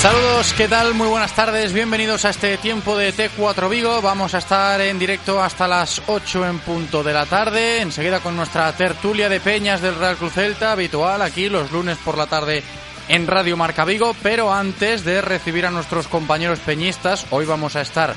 Saludos, 0.00 0.54
¿qué 0.54 0.66
tal? 0.66 0.94
Muy 0.94 1.08
buenas 1.08 1.34
tardes, 1.34 1.74
bienvenidos 1.74 2.24
a 2.24 2.30
este 2.30 2.56
tiempo 2.56 2.96
de 2.96 3.12
T4 3.12 3.68
Vigo. 3.68 4.00
Vamos 4.00 4.32
a 4.32 4.38
estar 4.38 4.80
en 4.80 4.98
directo 4.98 5.42
hasta 5.42 5.68
las 5.68 6.00
8 6.06 6.46
en 6.46 6.58
punto 6.60 7.02
de 7.02 7.12
la 7.12 7.26
tarde, 7.26 7.82
enseguida 7.82 8.20
con 8.20 8.34
nuestra 8.34 8.74
tertulia 8.74 9.28
de 9.28 9.40
peñas 9.40 9.82
del 9.82 9.96
Real 9.96 10.16
Cruz 10.16 10.32
Celta, 10.32 10.72
habitual 10.72 11.20
aquí 11.20 11.50
los 11.50 11.70
lunes 11.70 11.98
por 11.98 12.16
la 12.16 12.26
tarde 12.26 12.62
en 13.08 13.26
Radio 13.26 13.58
Marca 13.58 13.84
Vigo, 13.84 14.16
pero 14.22 14.50
antes 14.50 15.04
de 15.04 15.20
recibir 15.20 15.66
a 15.66 15.70
nuestros 15.70 16.08
compañeros 16.08 16.60
peñistas, 16.60 17.26
hoy 17.28 17.44
vamos 17.44 17.76
a 17.76 17.82
estar, 17.82 18.14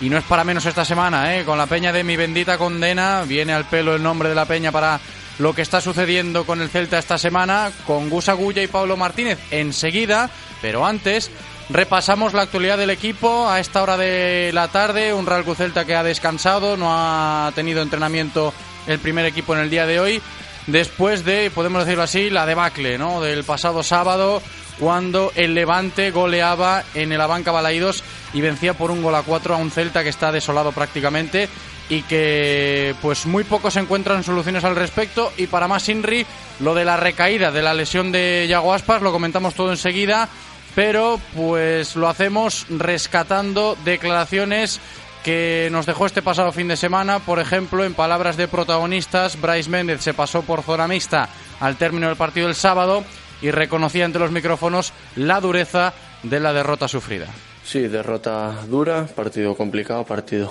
y 0.00 0.10
no 0.10 0.18
es 0.18 0.24
para 0.24 0.42
menos 0.42 0.66
esta 0.66 0.84
semana, 0.84 1.36
¿eh? 1.36 1.44
con 1.44 1.58
la 1.58 1.66
peña 1.66 1.92
de 1.92 2.02
mi 2.02 2.16
bendita 2.16 2.58
condena, 2.58 3.22
viene 3.22 3.52
al 3.52 3.66
pelo 3.66 3.94
el 3.94 4.02
nombre 4.02 4.30
de 4.30 4.34
la 4.34 4.46
peña 4.46 4.72
para 4.72 4.98
lo 5.40 5.54
que 5.54 5.62
está 5.62 5.80
sucediendo 5.80 6.44
con 6.44 6.60
el 6.60 6.68
Celta 6.68 6.98
esta 6.98 7.16
semana, 7.16 7.72
con 7.86 8.10
Gus 8.10 8.28
Agulla 8.28 8.62
y 8.62 8.66
Pablo 8.66 8.98
Martínez 8.98 9.38
enseguida, 9.50 10.28
pero 10.60 10.84
antes 10.84 11.30
repasamos 11.70 12.34
la 12.34 12.42
actualidad 12.42 12.76
del 12.76 12.90
equipo 12.90 13.48
a 13.48 13.58
esta 13.58 13.82
hora 13.82 13.96
de 13.96 14.50
la 14.52 14.68
tarde, 14.68 15.14
un 15.14 15.24
Real 15.24 15.44
Celta 15.56 15.86
que 15.86 15.96
ha 15.96 16.02
descansado, 16.02 16.76
no 16.76 16.88
ha 16.90 17.50
tenido 17.54 17.80
entrenamiento 17.80 18.52
el 18.86 18.98
primer 18.98 19.24
equipo 19.24 19.54
en 19.54 19.62
el 19.62 19.70
día 19.70 19.86
de 19.86 19.98
hoy, 19.98 20.22
después 20.66 21.24
de, 21.24 21.50
podemos 21.50 21.86
decirlo 21.86 22.02
así, 22.02 22.28
la 22.28 22.44
debacle 22.44 22.98
¿no? 22.98 23.22
del 23.22 23.42
pasado 23.42 23.82
sábado, 23.82 24.42
cuando 24.78 25.32
el 25.36 25.54
Levante 25.54 26.10
goleaba 26.10 26.84
en 26.94 27.12
el 27.12 27.20
Abanca 27.20 27.50
Balaídos 27.50 28.04
y 28.34 28.42
vencía 28.42 28.74
por 28.74 28.90
un 28.90 29.02
gol 29.02 29.14
a 29.14 29.22
cuatro 29.22 29.54
a 29.54 29.58
un 29.58 29.70
Celta 29.70 30.02
que 30.02 30.10
está 30.10 30.32
desolado 30.32 30.72
prácticamente 30.72 31.48
y 31.90 32.02
que 32.02 32.94
pues 33.02 33.26
muy 33.26 33.44
pocos 33.44 33.76
encuentran 33.76 34.24
soluciones 34.24 34.64
al 34.64 34.76
respecto 34.76 35.32
y 35.36 35.48
para 35.48 35.68
más 35.68 35.88
Inri 35.88 36.24
lo 36.60 36.74
de 36.74 36.84
la 36.84 36.96
recaída 36.96 37.50
de 37.50 37.62
la 37.62 37.74
lesión 37.74 38.12
de 38.12 38.46
Yago 38.48 38.72
Aspas 38.72 39.02
lo 39.02 39.12
comentamos 39.12 39.54
todo 39.54 39.70
enseguida 39.70 40.28
pero 40.74 41.20
pues 41.34 41.96
lo 41.96 42.08
hacemos 42.08 42.66
rescatando 42.70 43.76
declaraciones 43.84 44.80
que 45.24 45.68
nos 45.70 45.84
dejó 45.84 46.06
este 46.06 46.22
pasado 46.22 46.52
fin 46.52 46.68
de 46.68 46.76
semana. 46.76 47.18
Por 47.18 47.40
ejemplo, 47.40 47.84
en 47.84 47.92
palabras 47.92 48.36
de 48.36 48.48
protagonistas, 48.48 49.38
Bryce 49.38 49.68
Méndez 49.68 50.00
se 50.00 50.14
pasó 50.14 50.42
por 50.42 50.62
zona 50.62 50.88
mixta 50.88 51.28
al 51.58 51.76
término 51.76 52.06
del 52.06 52.16
partido 52.16 52.46
del 52.46 52.56
sábado 52.56 53.04
y 53.42 53.50
reconocía 53.50 54.04
ante 54.04 54.18
los 54.18 54.30
micrófonos 54.30 54.92
la 55.16 55.40
dureza 55.40 55.92
de 56.22 56.40
la 56.40 56.52
derrota 56.52 56.88
sufrida. 56.88 57.26
Sí, 57.70 57.86
derrota 57.86 58.52
dura, 58.68 59.06
partido 59.06 59.54
complicado, 59.54 60.02
partido 60.02 60.50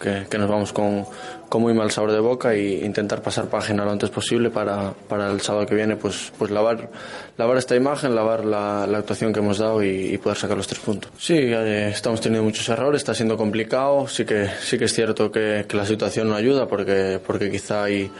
que, 0.00 0.26
que 0.28 0.36
nos 0.36 0.50
vamos 0.50 0.72
con, 0.72 1.06
con, 1.48 1.62
muy 1.62 1.72
mal 1.72 1.92
sabor 1.92 2.10
de 2.10 2.18
boca 2.18 2.54
e 2.54 2.84
intentar 2.84 3.22
pasar 3.22 3.46
página 3.46 3.84
lo 3.84 3.92
antes 3.92 4.10
posible 4.10 4.50
para, 4.50 4.92
para 4.92 5.30
el 5.30 5.40
sábado 5.40 5.64
que 5.64 5.76
viene 5.76 5.94
pues, 5.94 6.32
pues 6.36 6.50
lavar, 6.50 6.90
lavar 7.38 7.58
esta 7.58 7.76
imagen, 7.76 8.16
lavar 8.16 8.44
la, 8.44 8.84
la 8.88 8.98
actuación 8.98 9.32
que 9.32 9.38
hemos 9.38 9.58
dado 9.58 9.80
y, 9.80 10.18
poder 10.18 10.36
sacar 10.36 10.56
los 10.56 10.66
tres 10.66 10.80
puntos. 10.80 11.12
Sí, 11.16 11.34
eh, 11.36 11.90
estamos 11.90 12.20
teniendo 12.20 12.42
muchos 12.42 12.68
errores, 12.68 13.02
está 13.02 13.14
siendo 13.14 13.36
complicado, 13.36 14.08
sí 14.08 14.24
que, 14.24 14.48
sí 14.60 14.76
que 14.76 14.86
es 14.86 14.92
cierto 14.92 15.30
que, 15.30 15.66
que 15.68 15.76
la 15.76 15.86
situación 15.86 16.28
no 16.28 16.34
ayuda 16.34 16.66
porque, 16.66 17.20
porque 17.24 17.48
quizá 17.48 17.84
hay, 17.84 18.10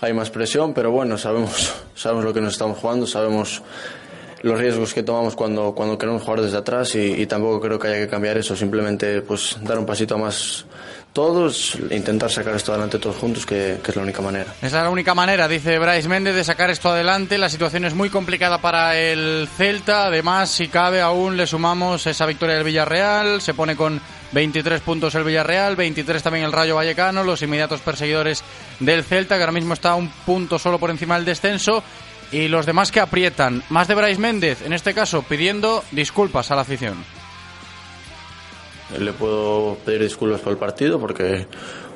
hay 0.00 0.12
más 0.12 0.30
presión, 0.30 0.74
pero 0.74 0.90
bueno, 0.90 1.16
sabemos, 1.16 1.72
sabemos 1.94 2.24
lo 2.24 2.34
que 2.34 2.40
nos 2.40 2.54
estamos 2.54 2.76
jugando, 2.76 3.06
sabemos 3.06 3.62
los 4.44 4.58
riesgos 4.58 4.92
que 4.92 5.02
tomamos 5.02 5.34
cuando, 5.34 5.74
cuando 5.74 5.96
queremos 5.96 6.22
jugar 6.22 6.42
desde 6.42 6.58
atrás 6.58 6.94
y, 6.94 7.22
y, 7.22 7.26
tampoco 7.26 7.60
creo 7.62 7.78
que 7.78 7.88
haya 7.88 7.98
que 7.98 8.08
cambiar 8.08 8.36
eso, 8.36 8.54
simplemente 8.54 9.22
pues 9.22 9.56
dar 9.62 9.78
un 9.78 9.86
pasito 9.86 10.18
más 10.18 10.66
todos, 11.14 11.78
intentar 11.90 12.30
sacar 12.30 12.54
esto 12.54 12.72
adelante 12.72 12.98
todos 12.98 13.16
juntos, 13.16 13.46
que, 13.46 13.78
que, 13.82 13.90
es 13.92 13.96
la 13.96 14.02
única 14.02 14.20
manera. 14.20 14.52
Es 14.60 14.72
la 14.72 14.90
única 14.90 15.14
manera, 15.14 15.48
dice 15.48 15.78
Bryce 15.78 16.08
Méndez, 16.08 16.34
de 16.34 16.44
sacar 16.44 16.68
esto 16.70 16.90
adelante. 16.90 17.38
La 17.38 17.48
situación 17.48 17.86
es 17.86 17.94
muy 17.94 18.10
complicada 18.10 18.58
para 18.58 18.98
el 18.98 19.48
Celta, 19.56 20.06
además, 20.06 20.50
si 20.50 20.68
cabe, 20.68 21.00
aún 21.00 21.36
le 21.38 21.46
sumamos 21.46 22.06
esa 22.06 22.26
victoria 22.26 22.56
del 22.56 22.64
Villarreal, 22.64 23.40
se 23.40 23.54
pone 23.54 23.76
con 23.76 23.98
23 24.32 24.80
puntos 24.82 25.14
el 25.14 25.24
Villarreal, 25.24 25.76
23 25.76 26.22
también 26.22 26.44
el 26.44 26.52
Rayo 26.52 26.74
Vallecano, 26.74 27.22
los 27.22 27.40
inmediatos 27.40 27.80
perseguidores 27.80 28.42
del 28.80 29.04
Celta, 29.04 29.36
que 29.36 29.42
ahora 29.42 29.52
mismo 29.52 29.72
está 29.72 29.94
un 29.94 30.08
punto 30.08 30.58
solo 30.58 30.78
por 30.80 30.90
encima 30.90 31.14
del 31.14 31.24
descenso 31.24 31.82
y 32.34 32.48
los 32.48 32.66
demás 32.66 32.90
que 32.90 32.98
aprietan. 32.98 33.62
Más 33.68 33.86
de 33.86 33.94
Bryce 33.94 34.20
Méndez, 34.20 34.62
en 34.66 34.72
este 34.72 34.92
caso, 34.92 35.22
pidiendo 35.22 35.84
disculpas 35.92 36.50
a 36.50 36.56
la 36.56 36.62
afición. 36.62 36.96
Le 38.98 39.12
puedo 39.12 39.76
pedir 39.84 40.02
disculpas 40.02 40.40
por 40.40 40.52
el 40.52 40.58
partido 40.58 40.98
porque, 40.98 41.46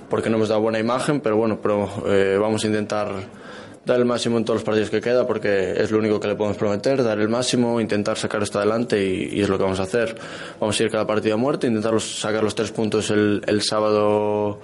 porque 0.09 0.31
no 0.31 0.37
hemos 0.37 0.49
dado 0.49 0.61
buena 0.61 0.79
imagen, 0.79 1.21
pero 1.21 1.37
bueno, 1.37 1.59
pero, 1.61 1.91
eh, 2.07 2.39
vamos 2.41 2.63
a 2.63 2.67
intentar 2.69 3.09
dar 3.85 3.99
el 3.99 4.05
máximo 4.05 4.39
en 4.39 4.45
todos 4.45 4.59
los 4.59 4.65
partidos 4.65 4.91
que 4.91 5.01
queda 5.01 5.27
porque 5.27 5.73
es 5.73 5.91
lo 5.91 5.99
único 5.99 6.21
que 6.21 6.29
le 6.29 6.37
podemos 6.37 6.57
prometer, 6.57 7.03
dar 7.03 7.19
el 7.19 7.29
máximo, 7.29 7.81
intentar 7.81 8.17
sacar 8.17 8.43
esto 8.43 8.59
adelante 8.59 9.05
y, 9.05 9.39
y 9.39 9.41
es 9.41 9.49
lo 9.49 9.57
que 9.57 9.65
vamos 9.65 9.81
a 9.81 9.85
hacer. 9.85 10.15
Vamos 10.61 10.79
a 10.79 10.83
ir 10.85 10.91
cada 10.91 11.07
partido 11.07 11.35
a 11.35 11.39
muerte, 11.39 11.67
intentar 11.67 12.01
sacar 12.01 12.45
los 12.45 12.55
tres 12.55 12.71
puntos 12.71 13.11
el, 13.11 13.43
el 13.45 13.63
sábado 13.63 14.61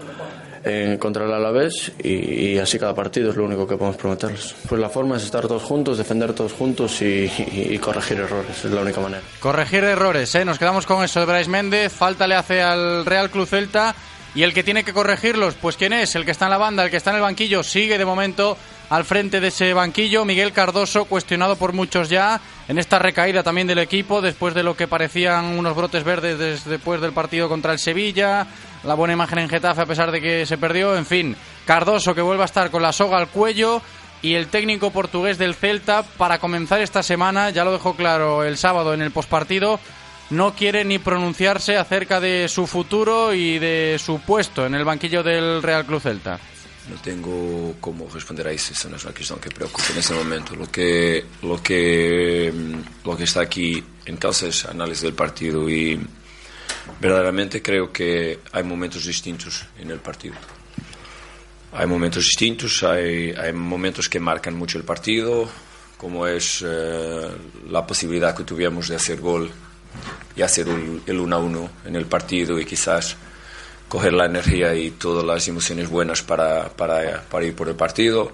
contra 0.98 1.24
el 1.24 1.32
Alavés 1.32 1.92
y, 2.02 2.56
así 2.58 2.78
cada 2.78 2.94
partido 2.94 3.30
es 3.30 3.36
lo 3.36 3.44
único 3.44 3.66
que 3.66 3.76
podemos 3.76 3.96
prometerles. 3.96 4.54
Pues 4.68 4.80
la 4.80 4.88
forma 4.88 5.16
es 5.16 5.24
estar 5.24 5.46
todos 5.46 5.62
juntos, 5.62 5.98
defender 5.98 6.32
todos 6.32 6.52
juntos 6.52 7.00
y, 7.02 7.78
corregir 7.78 8.20
errores, 8.20 8.64
es 8.64 8.70
la 8.70 8.80
única 8.80 9.00
manera. 9.00 9.22
Corregir 9.40 9.84
errores, 9.84 10.34
¿eh? 10.34 10.44
nos 10.44 10.58
quedamos 10.58 10.86
con 10.86 11.04
eso 11.04 11.20
de 11.20 11.26
Bryce 11.26 11.50
Méndez, 11.50 11.92
falta 11.92 12.26
le 12.26 12.34
hace 12.34 12.62
al 12.62 13.04
Real 13.04 13.30
Club 13.30 13.46
Celta 13.46 13.94
y 14.34 14.42
el 14.42 14.52
que 14.52 14.64
tiene 14.64 14.82
que 14.82 14.92
corregirlos, 14.92 15.54
pues 15.54 15.76
¿quién 15.76 15.92
es? 15.92 16.16
El 16.16 16.24
que 16.24 16.32
está 16.32 16.46
en 16.46 16.50
la 16.50 16.58
banda, 16.58 16.84
el 16.84 16.90
que 16.90 16.96
está 16.96 17.10
en 17.10 17.16
el 17.16 17.22
banquillo, 17.22 17.62
sigue 17.62 17.98
de 17.98 18.04
momento 18.04 18.56
al 18.90 19.04
frente 19.04 19.40
de 19.40 19.48
ese 19.48 19.72
banquillo. 19.74 20.24
Miguel 20.24 20.52
Cardoso, 20.52 21.04
cuestionado 21.04 21.54
por 21.54 21.72
muchos 21.72 22.08
ya 22.08 22.40
en 22.66 22.78
esta 22.78 22.98
recaída 22.98 23.44
también 23.44 23.68
del 23.68 23.78
equipo, 23.78 24.20
después 24.20 24.52
de 24.54 24.64
lo 24.64 24.76
que 24.76 24.88
parecían 24.88 25.44
unos 25.58 25.76
brotes 25.76 26.02
verdes 26.02 26.64
después 26.64 27.00
del 27.00 27.12
partido 27.12 27.48
contra 27.48 27.72
el 27.72 27.78
Sevilla, 27.78 28.46
la 28.84 28.94
buena 28.94 29.14
imagen 29.14 29.38
en 29.38 29.48
Getafe 29.48 29.82
a 29.82 29.86
pesar 29.86 30.10
de 30.10 30.20
que 30.20 30.46
se 30.46 30.58
perdió. 30.58 30.96
En 30.96 31.06
fin, 31.06 31.36
Cardoso 31.66 32.14
que 32.14 32.22
vuelve 32.22 32.42
a 32.42 32.46
estar 32.46 32.70
con 32.70 32.82
la 32.82 32.92
soga 32.92 33.18
al 33.18 33.28
cuello 33.28 33.80
y 34.22 34.34
el 34.34 34.48
técnico 34.48 34.90
portugués 34.90 35.38
del 35.38 35.54
Celta 35.54 36.02
para 36.02 36.38
comenzar 36.38 36.80
esta 36.80 37.02
semana, 37.02 37.50
ya 37.50 37.64
lo 37.64 37.72
dejó 37.72 37.94
claro 37.94 38.44
el 38.44 38.56
sábado 38.56 38.94
en 38.94 39.02
el 39.02 39.10
postpartido, 39.10 39.78
no 40.30 40.54
quiere 40.54 40.84
ni 40.84 40.98
pronunciarse 40.98 41.76
acerca 41.76 42.20
de 42.20 42.48
su 42.48 42.66
futuro 42.66 43.34
y 43.34 43.58
de 43.58 44.00
su 44.02 44.20
puesto 44.20 44.64
en 44.64 44.74
el 44.74 44.84
banquillo 44.84 45.22
del 45.22 45.62
Real 45.62 45.84
Club 45.84 46.00
Celta. 46.00 46.38
No 46.88 46.96
tengo 46.96 47.74
cómo 47.80 48.08
responder 48.12 48.48
a 48.48 48.52
eso, 48.52 48.72
esa 48.72 48.88
no 48.88 48.96
es 48.96 49.04
una 49.04 49.14
cuestión 49.14 49.38
que 49.38 49.50
preocupe 49.50 49.92
en 49.92 49.98
este 49.98 50.14
momento. 50.14 50.54
Lo 50.54 50.70
que, 50.70 51.24
lo 51.42 51.62
que, 51.62 52.52
lo 53.04 53.16
que 53.16 53.24
está 53.24 53.40
aquí 53.40 53.82
en 54.04 54.16
causa 54.16 54.46
es 54.46 54.66
análisis 54.66 55.02
del 55.02 55.14
partido 55.14 55.68
y 55.68 55.98
verdaderamente 57.00 57.62
creo 57.62 57.92
que 57.92 58.40
hay 58.52 58.62
momentos 58.62 59.04
distintos 59.04 59.64
en 59.78 59.90
el 59.90 59.98
partido. 59.98 60.34
Hay 61.72 61.86
momentos 61.86 62.24
distintos, 62.24 62.82
hay, 62.84 63.34
momentos 63.52 64.08
que 64.08 64.20
marcan 64.20 64.54
mucho 64.54 64.78
el 64.78 64.84
partido, 64.84 65.48
como 65.96 66.26
es 66.26 66.64
eh, 66.64 67.28
la 67.68 67.84
posibilidad 67.84 68.36
que 68.36 68.44
tuvimos 68.44 68.88
de 68.88 68.96
hacer 68.96 69.20
gol 69.20 69.50
y 70.36 70.42
hacer 70.42 70.68
el 71.06 71.18
1 71.20 71.36
a 71.36 71.38
1 71.38 71.70
en 71.86 71.96
el 71.96 72.06
partido 72.06 72.58
y 72.60 72.64
quizás 72.64 73.16
coger 73.88 74.12
la 74.12 74.26
energía 74.26 74.74
y 74.74 74.92
todas 74.92 75.24
las 75.24 75.46
emociones 75.48 75.88
buenas 75.88 76.22
para, 76.22 76.68
para, 76.68 77.44
ir 77.44 77.54
por 77.54 77.68
el 77.68 77.74
partido. 77.74 78.32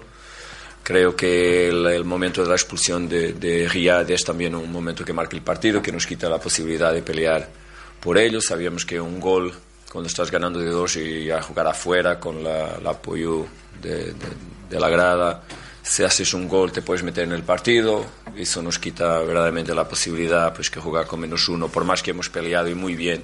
Creo 0.83 1.15
que 1.15 1.67
el, 1.67 2.03
momento 2.03 2.43
de 2.43 2.49
la 2.49 2.55
expulsión 2.55 3.07
de, 3.07 3.67
Riyad 3.71 4.09
es 4.09 4.23
también 4.23 4.55
un 4.55 4.71
momento 4.71 5.05
que 5.05 5.13
marca 5.13 5.35
el 5.35 5.43
partido, 5.43 5.81
que 5.81 5.91
nos 5.91 6.05
quita 6.05 6.29
la 6.29 6.39
posibilidad 6.39 6.93
de 6.93 7.03
pelear 7.03 7.60
por 8.01 8.17
ellos. 8.17 8.45
Sabíamos 8.45 8.85
que 8.85 8.99
un 8.99 9.19
gol, 9.19 9.53
cuando 9.91 10.07
estás 10.07 10.29
ganando 10.31 10.59
de 10.59 10.69
dos 10.69 10.97
y 10.97 11.29
a 11.31 11.41
jugar 11.41 11.67
afuera 11.67 12.19
con 12.19 12.43
la, 12.43 12.75
el 12.75 12.87
apoyo 12.87 13.45
de, 13.81 14.13
de, 14.69 14.79
la 14.79 14.89
grada, 14.89 15.43
si 15.81 16.03
haces 16.03 16.33
un 16.33 16.47
gol 16.47 16.71
te 16.71 16.81
puedes 16.81 17.03
meter 17.03 17.23
en 17.23 17.31
el 17.31 17.43
partido. 17.43 18.05
Eso 18.35 18.61
nos 18.61 18.79
quita 18.79 19.19
verdaderamente 19.19 19.73
la 19.73 19.87
posibilidad 19.87 20.53
pues, 20.53 20.69
que 20.69 20.79
jugar 20.79 21.05
con 21.07 21.19
menos 21.19 21.47
uno, 21.47 21.67
por 21.67 21.85
más 21.85 22.01
que 22.01 22.11
hemos 22.11 22.29
peleado 22.29 22.69
y 22.69 22.75
muy 22.75 22.95
bien. 22.95 23.23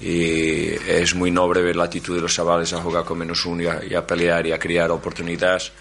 Y 0.00 0.70
es 0.88 1.14
muy 1.14 1.30
noble 1.30 1.60
ver 1.60 1.76
la 1.76 1.84
actitud 1.84 2.16
de 2.16 2.22
los 2.22 2.34
chavales 2.34 2.72
a 2.72 2.80
jugar 2.80 3.04
con 3.04 3.18
menos 3.18 3.44
uno 3.44 3.62
y 3.62 3.66
a, 3.66 3.84
y 3.84 3.94
a 3.94 4.06
pelear 4.06 4.46
y 4.46 4.52
a 4.52 4.58
crear 4.58 4.90
oportunidades 4.90 5.72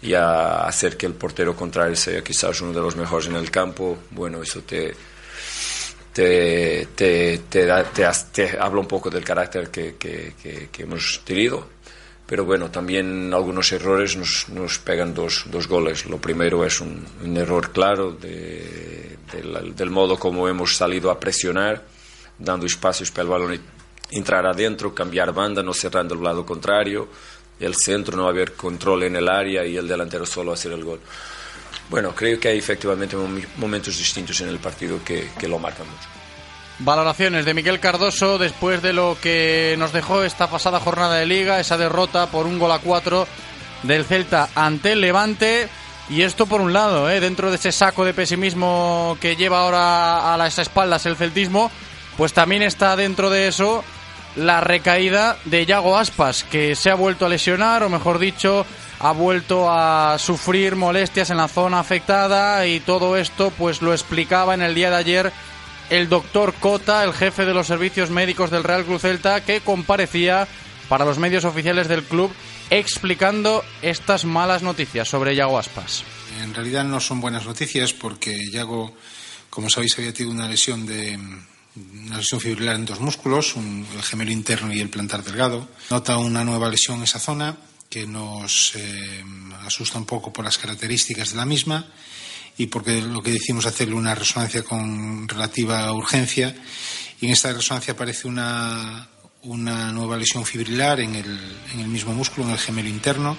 y 0.00 0.14
a 0.14 0.66
hacer 0.66 0.96
que 0.96 1.06
el 1.06 1.14
portero 1.14 1.54
contrario 1.54 1.96
sea 1.96 2.22
quizás 2.22 2.60
uno 2.60 2.72
de 2.72 2.80
los 2.80 2.96
mejores 2.96 3.28
en 3.28 3.36
el 3.36 3.50
campo. 3.50 3.98
Bueno, 4.10 4.42
eso 4.42 4.62
te, 4.62 4.94
te, 6.16 6.88
te, 6.94 7.42
te, 7.46 7.66
te, 7.66 8.08
te 8.32 8.58
habla 8.58 8.80
un 8.80 8.88
poco 8.88 9.10
del 9.10 9.22
carácter 9.22 9.70
que, 9.70 9.96
que, 9.96 10.82
hemos 10.82 11.20
tenido. 11.26 11.68
Pero 12.26 12.46
bueno, 12.46 12.70
también 12.70 13.34
algunos 13.34 13.70
errores 13.72 14.16
nos, 14.16 14.48
nos 14.48 14.78
pegan 14.78 15.12
dos, 15.12 15.44
dos 15.50 15.68
goles. 15.68 16.06
Lo 16.06 16.16
primero 16.16 16.64
es 16.64 16.80
un, 16.80 17.36
error 17.36 17.70
claro 17.70 18.12
de, 18.12 19.18
del 19.76 19.90
modo 19.90 20.18
como 20.18 20.48
hemos 20.48 20.74
salido 20.74 21.10
a 21.10 21.20
presionar, 21.20 21.84
dando 22.38 22.64
espacios 22.64 23.10
para 23.10 23.24
el 23.24 23.28
balón 23.28 23.60
entrar 24.10 24.46
adentro, 24.46 24.94
cambiar 24.94 25.34
banda, 25.34 25.62
no 25.62 25.74
cerrando 25.74 26.14
el 26.14 26.22
lado 26.22 26.46
contrario 26.46 27.08
el 27.60 27.74
centro, 27.74 28.16
no 28.16 28.28
haber 28.28 28.52
control 28.52 29.04
en 29.04 29.16
el 29.16 29.28
área 29.28 29.66
y 29.66 29.76
el 29.76 29.88
delantero 29.88 30.24
solo 30.24 30.52
hacer 30.52 30.72
el 30.72 30.84
gol. 30.84 31.00
Bueno, 31.88 32.14
creo 32.14 32.38
que 32.40 32.48
hay 32.48 32.58
efectivamente 32.58 33.16
momentos 33.56 33.96
distintos 33.98 34.40
en 34.40 34.48
el 34.48 34.58
partido 34.58 35.02
que, 35.04 35.30
que 35.38 35.48
lo 35.48 35.58
marcan 35.58 35.86
mucho. 35.86 36.08
Valoraciones 36.78 37.44
de 37.44 37.54
Miguel 37.54 37.80
Cardoso 37.80 38.38
después 38.38 38.82
de 38.82 38.92
lo 38.92 39.16
que 39.20 39.76
nos 39.78 39.92
dejó 39.92 40.24
esta 40.24 40.50
pasada 40.50 40.80
jornada 40.80 41.16
de 41.16 41.26
liga, 41.26 41.58
esa 41.58 41.78
derrota 41.78 42.26
por 42.26 42.46
un 42.46 42.58
gol 42.58 42.72
a 42.72 42.80
cuatro 42.80 43.26
del 43.82 44.04
Celta 44.04 44.50
ante 44.54 44.92
el 44.92 45.00
Levante. 45.00 45.68
Y 46.08 46.22
esto 46.22 46.46
por 46.46 46.60
un 46.60 46.72
lado, 46.72 47.10
¿eh? 47.10 47.18
dentro 47.18 47.50
de 47.50 47.56
ese 47.56 47.72
saco 47.72 48.04
de 48.04 48.14
pesimismo 48.14 49.18
que 49.20 49.34
lleva 49.34 49.60
ahora 49.60 50.34
a 50.34 50.36
las 50.36 50.58
espaldas 50.58 51.04
el 51.06 51.16
celtismo, 51.16 51.70
pues 52.16 52.32
también 52.32 52.62
está 52.62 52.94
dentro 52.94 53.28
de 53.28 53.48
eso 53.48 53.82
la 54.36 54.60
recaída 54.60 55.36
de 55.46 55.66
Yago 55.66 55.96
Aspas, 55.96 56.44
que 56.44 56.76
se 56.76 56.90
ha 56.90 56.94
vuelto 56.94 57.26
a 57.26 57.28
lesionar, 57.28 57.82
o 57.82 57.88
mejor 57.88 58.18
dicho, 58.18 58.66
ha 58.98 59.12
vuelto 59.12 59.70
a 59.70 60.18
sufrir 60.18 60.76
molestias 60.76 61.30
en 61.30 61.36
la 61.36 61.48
zona 61.48 61.80
afectada 61.80 62.66
y 62.66 62.80
todo 62.80 63.16
esto 63.16 63.52
pues 63.56 63.82
lo 63.82 63.92
explicaba 63.92 64.54
en 64.54 64.62
el 64.62 64.74
día 64.74 64.90
de 64.90 64.96
ayer 64.96 65.32
el 65.90 66.08
doctor 66.08 66.54
Cota, 66.54 67.04
el 67.04 67.12
jefe 67.12 67.44
de 67.44 67.54
los 67.54 67.66
servicios 67.66 68.10
médicos 68.10 68.50
del 68.50 68.64
Real 68.64 68.84
Cruz 68.84 69.02
Celta, 69.02 69.44
que 69.44 69.60
comparecía 69.60 70.48
para 70.88 71.04
los 71.04 71.18
medios 71.18 71.44
oficiales 71.44 71.88
del 71.88 72.02
club 72.02 72.32
explicando 72.70 73.64
estas 73.82 74.24
malas 74.24 74.62
noticias 74.62 75.08
sobre 75.08 75.36
Yago 75.36 75.58
Aspas. 75.58 76.02
En 76.42 76.54
realidad 76.54 76.84
no 76.84 77.00
son 77.00 77.20
buenas 77.20 77.46
noticias 77.46 77.92
porque 77.92 78.50
Yago, 78.50 78.94
como 79.50 79.70
sabéis, 79.70 79.96
había 79.98 80.12
tenido 80.12 80.34
una 80.34 80.48
lesión 80.48 80.86
de 80.86 81.18
una 81.76 82.16
lesión 82.16 82.40
fibrilar 82.40 82.76
en 82.76 82.86
dos 82.86 83.00
músculos, 83.00 83.54
un, 83.54 83.86
el 83.94 84.02
gemelo 84.02 84.32
interno 84.32 84.72
y 84.72 84.80
el 84.80 84.88
plantar 84.88 85.22
delgado. 85.22 85.68
Nota 85.90 86.16
una 86.16 86.42
nueva 86.42 86.70
lesión 86.70 86.98
en 86.98 87.04
esa 87.04 87.18
zona 87.18 87.56
que 87.96 88.06
nos 88.06 88.74
eh, 88.76 89.24
asusta 89.64 89.96
un 89.96 90.04
poco 90.04 90.30
por 90.30 90.44
las 90.44 90.58
características 90.58 91.30
de 91.30 91.38
la 91.38 91.46
misma 91.46 91.86
y 92.58 92.66
porque 92.66 93.00
lo 93.00 93.22
que 93.22 93.30
decimos 93.32 93.64
hacerle 93.64 93.94
una 93.94 94.14
resonancia 94.14 94.62
con 94.62 95.26
relativa 95.26 95.90
urgencia. 95.92 96.54
Y 97.22 97.24
en 97.24 97.32
esta 97.32 97.54
resonancia 97.54 97.94
aparece 97.94 98.28
una, 98.28 99.08
una 99.44 99.92
nueva 99.92 100.18
lesión 100.18 100.44
fibrilar 100.44 101.00
en 101.00 101.14
el, 101.14 101.56
en 101.72 101.80
el, 101.80 101.88
mismo 101.88 102.12
músculo, 102.12 102.46
en 102.46 102.52
el 102.52 102.58
gemelo 102.58 102.90
interno, 102.90 103.34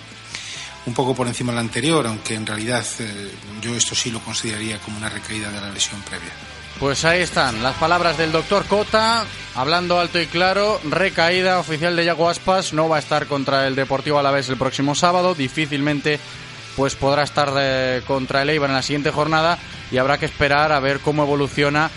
un 0.88 0.94
poco 0.95 1.13
por 1.13 1.27
encima 1.27 1.51
de 1.51 1.57
la 1.57 1.62
anterior, 1.62 2.07
aunque 2.07 2.33
en 2.33 2.48
realidad 2.48 2.83
eh, 2.98 3.31
yo 3.62 3.75
esto 3.75 3.94
sí 3.94 4.09
lo 4.09 4.24
consideraría 4.24 4.80
como 4.80 4.98
una 4.98 5.09
recaída 5.09 5.51
de 5.51 5.62
la 5.62 5.69
lesión 5.69 6.01
previa. 6.01 6.56
Pues 6.80 7.06
ahí 7.06 7.22
están 7.22 7.64
las 7.64 7.76
palabras 7.78 8.18
del 8.18 8.32
doctor 8.32 8.66
Cota, 8.66 9.26
hablando 9.56 10.00
alto 10.00 10.22
y 10.22 10.28
claro, 10.28 10.80
recaída 10.88 11.58
oficial 11.58 11.96
de 11.96 12.06
Yago 12.06 12.30
Aspas, 12.30 12.72
no 12.72 12.88
va 12.88 12.98
a 12.98 13.00
estar 13.00 13.26
contra 13.26 13.66
el 13.66 13.76
Deportivo 13.76 14.20
Alavés 14.20 14.48
el 14.50 14.58
próximo 14.58 14.94
sábado, 14.94 15.34
difícilmente 15.34 16.20
pues 16.76 16.96
podrá 16.96 17.24
estar 17.24 17.52
eh, 17.58 18.04
contra 18.06 18.44
el 18.44 18.52
Eibar 18.52 18.70
en 18.70 18.76
la 18.76 18.84
siguiente 18.84 19.10
jornada 19.10 19.58
y 19.92 19.98
habrá 19.98 20.20
que 20.20 20.28
esperar 20.28 20.72
a 20.72 20.80
ver 20.80 21.00
cómo 21.00 21.24
evoluciona 21.24 21.90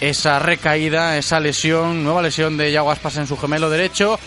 esa 0.00 0.38
recaída, 0.38 1.18
esa 1.18 1.38
lesión, 1.38 2.02
nueva 2.02 2.22
lesión 2.22 2.56
de 2.56 2.72
Yago 2.72 2.90
Aspas 2.90 3.18
en 3.18 3.26
su 3.26 3.36
gemelo 3.36 3.68
derecho. 3.68 4.18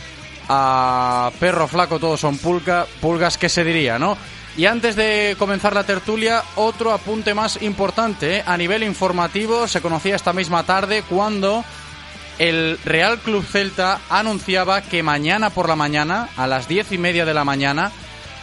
A 0.47 1.31
perro 1.39 1.68
flaco 1.68 2.00
todos 2.00 2.19
son 2.19 2.38
pulga, 2.38 2.86
pulgas, 3.01 3.38
¿qué 3.38 3.50
se 3.50 3.63
diría, 3.63 3.97
no? 3.97 4.18
Y 4.57 4.68
antes 4.68 4.95
de 4.95 5.36
comenzar 5.38 5.74
la 5.74 5.83
tertulia, 5.83 6.42
otro 6.56 6.94
apunte 6.94 7.33
más 7.33 7.62
importante. 7.62 8.38
¿eh? 8.38 8.44
A 8.45 8.56
nivel 8.56 8.83
informativo, 8.83 9.68
se 9.68 9.81
conocía 9.81 10.15
esta 10.15 10.31
misma 10.31 10.63
tarde 10.63 11.03
cuando 11.09 11.65
el 12.39 12.80
Real 12.86 13.19
Club 13.19 13.45
Celta 13.45 14.00
anunciaba 14.09 14.81
que 14.81 15.03
mañana 15.03 15.50
por 15.50 15.68
la 15.68 15.75
mañana, 15.75 16.30
a 16.38 16.47
las 16.47 16.69
diez 16.69 16.92
y 16.94 16.97
media 16.97 17.25
de 17.25 17.33
la 17.33 17.44
mañana, 17.44 17.92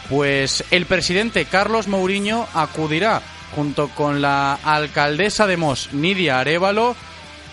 pues 0.09 0.63
el 0.69 0.85
presidente 0.85 1.45
Carlos 1.45 1.87
Mourinho 1.87 2.47
acudirá 2.53 3.21
junto 3.55 3.87
con 3.89 4.21
la 4.21 4.59
alcaldesa 4.63 5.47
de 5.47 5.57
Mos, 5.57 5.89
Nidia 5.93 6.39
Arevalo, 6.39 6.95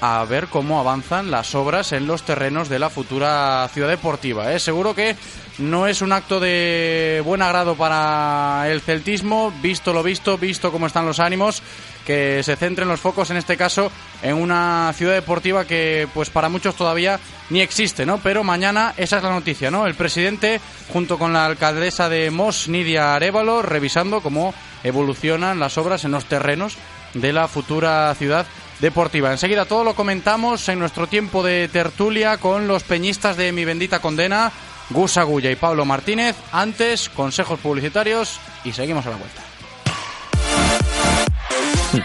a 0.01 0.25
ver 0.25 0.49
cómo 0.49 0.81
avanzan 0.81 1.31
las 1.31 1.55
obras 1.55 1.93
en 1.93 2.07
los 2.07 2.23
terrenos 2.23 2.69
de 2.69 2.79
la 2.79 2.91
futura 2.91 3.69
ciudad 3.73 3.89
deportiva. 3.89 4.53
¿eh? 4.53 4.59
Seguro 4.59 4.95
que 4.95 5.15
no 5.59 5.87
es 5.87 6.01
un 6.01 6.13
acto 6.13 6.41
de 6.41 7.23
buen 7.25 7.43
agrado 7.43 7.75
para 7.75 8.65
el 8.69 8.81
celtismo, 8.81 9.53
visto 9.61 9.93
lo 9.93 10.03
visto, 10.03 10.39
visto 10.39 10.73
cómo 10.73 10.87
están 10.87 11.05
los 11.05 11.21
ánimos, 11.21 11.63
que 12.07 12.43
se 12.43 12.57
centren 12.57 12.89
los 12.89 13.01
focos 13.01 13.31
en 13.31 13.37
este 13.37 13.59
caso 13.59 13.93
en 14.23 14.37
una 14.37 14.93
ciudad 14.97 15.13
deportiva 15.13 15.67
que 15.67 16.09
pues 16.15 16.31
para 16.31 16.49
muchos 16.49 16.75
todavía 16.75 17.21
ni 17.51 17.61
existe, 17.61 18.07
¿no? 18.07 18.19
Pero 18.19 18.43
mañana 18.43 18.95
esa 18.97 19.19
es 19.19 19.23
la 19.23 19.31
noticia, 19.31 19.71
¿no? 19.71 19.87
El 19.87 19.95
presidente 19.95 20.61
junto 20.93 21.19
con 21.19 21.35
la 21.35 21.45
alcaldesa 21.45 22.09
de 22.09 22.31
Mos, 22.31 22.69
Nidia 22.69 23.15
Arevalo, 23.15 23.61
revisando 23.61 24.23
cómo 24.23 24.55
evolucionan 24.83 25.61
las 25.61 25.77
obras 25.77 26.05
en 26.05 26.13
los 26.13 26.25
terrenos 26.25 26.79
de 27.13 27.33
la 27.33 27.49
futura 27.49 28.15
ciudad 28.15 28.47
deportiva. 28.81 29.31
Enseguida 29.31 29.65
todo 29.65 29.85
lo 29.85 29.95
comentamos 29.95 30.69
en 30.69 30.79
nuestro 30.79 31.07
tiempo 31.07 31.43
de 31.43 31.69
tertulia 31.69 32.39
con 32.39 32.67
los 32.67 32.83
peñistas 32.83 33.37
de 33.37 33.53
Mi 33.53 33.65
Bendita 33.65 34.01
Condena, 34.01 34.53
Gus 34.91 35.17
Agulla 35.17 35.51
y 35.51 35.57
Pablo 35.57 35.85
Martínez. 35.85 36.37
Antes, 36.53 37.09
consejos 37.09 37.59
publicitarios 37.61 38.41
y 38.65 38.73
seguimos 38.73 39.07
a 39.07 39.11
la 39.11 39.17
vuelta. 39.17 39.43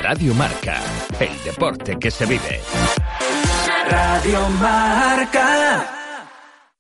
Radio 0.02 0.34
Marca, 0.34 0.82
el 1.20 1.44
deporte 1.44 1.98
que 2.00 2.10
se 2.10 2.26
vive. 2.26 2.62
Radio 3.90 4.50
Marca. 4.50 5.85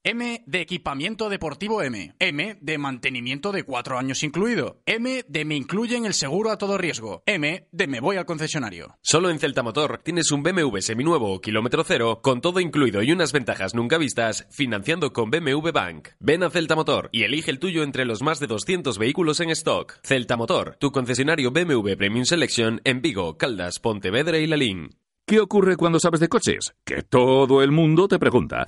M 0.06 0.44
de 0.46 0.62
equipamiento 0.62 1.30
deportivo 1.30 1.82
M. 1.82 2.14
M 2.20 2.58
de 2.62 2.78
mantenimiento 2.78 3.52
de 3.52 3.64
cuatro 3.64 3.98
años 3.98 4.22
incluido. 4.22 4.80
M 4.86 5.26
de 5.28 5.46
me 5.46 5.56
incluyen 5.56 6.06
el 6.06 6.14
seguro 6.14 6.52
a 6.52 6.60
todo 6.60 6.78
riesgo. 6.78 7.24
M 7.26 7.68
de 7.72 7.88
me 7.88 8.02
voy 8.02 8.18
al 8.18 8.28
concesionario. 8.28 9.00
Solo 9.02 9.32
en 9.32 9.40
Celta 9.40 9.64
Motor 9.64 10.02
tienes 10.04 10.32
un 10.32 10.44
BMW 10.44 10.78
seminuevo 10.78 11.34
o 11.34 11.42
kilómetro 11.42 11.84
cero 11.84 12.20
con 12.22 12.40
todo 12.40 12.60
incluido 12.60 13.02
y 13.02 13.14
unas 13.14 13.32
ventajas 13.32 13.74
nunca 13.74 13.98
vistas 13.98 14.48
financiando 14.52 15.12
con 15.12 15.32
BMW 15.32 15.72
Bank. 15.74 16.10
Ven 16.20 16.44
a 16.44 16.52
Celta 16.52 16.76
Motor 16.76 17.10
y 17.12 17.24
elige 17.24 17.50
el 17.50 17.58
tuyo 17.58 17.82
entre 17.82 18.06
los 18.06 18.22
más 18.22 18.40
de 18.40 18.46
200 18.46 19.00
vehículos 19.00 19.40
en 19.40 19.50
stock. 19.50 19.94
Celta 20.04 20.38
Motor, 20.38 20.78
tu 20.80 20.92
concesionario 20.92 21.50
BMW 21.50 21.96
Premium 21.98 22.26
Selection 22.26 22.80
en 22.84 23.02
Vigo, 23.02 23.40
Caldas, 23.40 23.80
Pontevedra 23.80 24.38
y 24.38 24.46
Lalín. 24.46 25.00
¿Qué 25.26 25.40
ocurre 25.40 25.78
cuando 25.78 26.00
sabes 26.00 26.20
de 26.20 26.30
coches? 26.30 26.76
Que 26.86 27.02
todo 27.02 27.64
el 27.64 27.72
mundo 27.72 28.08
te 28.08 28.20
pregunta. 28.20 28.68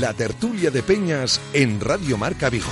La 0.00 0.12
tertulia 0.12 0.70
de 0.70 0.82
Peñas 0.82 1.40
en 1.54 1.80
Radio 1.80 2.18
Marca 2.18 2.50
Vigo. 2.50 2.68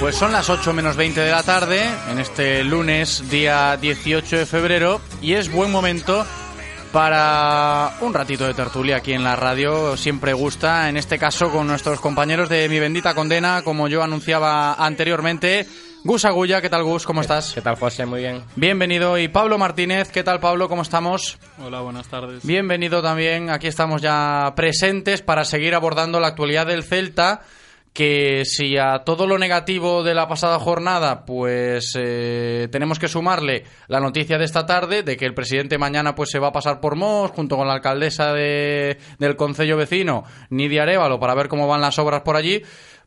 Pues 0.00 0.14
son 0.14 0.32
las 0.32 0.48
8 0.48 0.72
menos 0.72 0.96
20 0.96 1.20
de 1.20 1.30
la 1.30 1.42
tarde, 1.42 1.82
en 2.10 2.18
este 2.18 2.64
lunes, 2.64 3.28
día 3.28 3.76
18 3.76 4.38
de 4.38 4.46
febrero, 4.46 5.02
y 5.20 5.34
es 5.34 5.52
buen 5.52 5.70
momento 5.70 6.24
para 6.90 7.98
un 8.00 8.14
ratito 8.14 8.46
de 8.46 8.54
tertulia 8.54 8.96
aquí 8.96 9.12
en 9.12 9.24
la 9.24 9.36
radio. 9.36 9.94
Siempre 9.98 10.32
gusta, 10.32 10.88
en 10.88 10.96
este 10.96 11.18
caso 11.18 11.50
con 11.50 11.66
nuestros 11.66 12.00
compañeros 12.00 12.48
de 12.48 12.66
Mi 12.70 12.78
Bendita 12.78 13.14
Condena, 13.14 13.60
como 13.62 13.88
yo 13.88 14.02
anunciaba 14.02 14.72
anteriormente. 14.72 15.66
Gus 16.04 16.24
Agulla, 16.24 16.60
¿qué 16.62 16.70
tal 16.70 16.84
Gus? 16.84 17.04
¿Cómo 17.04 17.20
estás? 17.20 17.52
¿Qué 17.52 17.60
tal 17.60 17.76
José? 17.76 18.06
Muy 18.06 18.20
bien. 18.20 18.42
Bienvenido. 18.54 19.18
Y 19.18 19.28
Pablo 19.28 19.58
Martínez, 19.58 20.10
¿qué 20.10 20.22
tal 20.22 20.38
Pablo? 20.40 20.68
¿Cómo 20.68 20.82
estamos? 20.82 21.38
Hola, 21.62 21.80
buenas 21.80 22.08
tardes. 22.08 22.46
Bienvenido 22.46 23.02
también. 23.02 23.50
Aquí 23.50 23.66
estamos 23.66 24.00
ya 24.00 24.52
presentes 24.54 25.22
para 25.22 25.44
seguir 25.44 25.74
abordando 25.74 26.20
la 26.20 26.28
actualidad 26.28 26.66
del 26.66 26.84
Celta 26.84 27.42
que 27.92 28.44
si 28.44 28.76
a 28.78 29.00
todo 29.04 29.26
lo 29.26 29.38
negativo 29.38 30.04
de 30.04 30.14
la 30.14 30.28
pasada 30.28 30.60
jornada, 30.60 31.24
pues 31.24 31.94
eh, 31.98 32.68
tenemos 32.70 33.00
que 33.00 33.08
sumarle 33.08 33.64
la 33.88 33.98
noticia 33.98 34.38
de 34.38 34.44
esta 34.44 34.66
tarde 34.66 35.02
de 35.02 35.16
que 35.16 35.24
el 35.24 35.34
presidente 35.34 35.78
mañana 35.78 36.14
pues 36.14 36.30
se 36.30 36.38
va 36.38 36.48
a 36.48 36.52
pasar 36.52 36.80
por 36.80 36.94
Mos 36.94 37.32
junto 37.32 37.56
con 37.56 37.66
la 37.66 37.74
alcaldesa 37.74 38.32
de, 38.32 38.98
del 39.18 39.34
concello 39.34 39.76
vecino, 39.76 40.22
Nidia 40.50 40.84
Arevalo, 40.84 41.18
para 41.18 41.34
ver 41.34 41.48
cómo 41.48 41.66
van 41.66 41.80
las 41.80 41.98
obras 41.98 42.22
por 42.22 42.36
allí, 42.36 42.62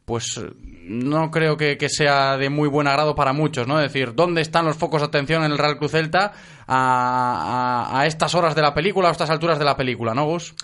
pues 0.06 0.42
no 0.84 1.32
creo 1.32 1.58
que, 1.58 1.78
sea 1.90 2.38
de 2.38 2.50
muy 2.50 2.68
buen 2.68 2.88
agrado 2.88 3.16
para 3.16 3.34
muchos, 3.34 3.68
¿no? 3.68 3.80
Es 3.80 3.92
decir, 3.92 4.14
¿dónde 4.16 4.42
están 4.42 4.66
los 4.66 4.78
focos 4.78 5.02
de 5.02 5.08
atención 5.08 5.44
en 5.44 5.52
el 5.52 5.58
Real 5.58 5.78
Cruz 5.78 5.92
Celta 5.92 6.34
a, 6.68 8.00
a, 8.00 8.06
estas 8.06 8.36
horas 8.36 8.56
de 8.56 8.62
la 8.62 8.74
película, 8.74 9.10
a 9.10 9.12
estas 9.12 9.30
alturas 9.30 9.60
de 9.60 9.66
la 9.66 9.78
película, 9.78 10.14
¿no, 10.14 10.26
Gus? 10.26 10.56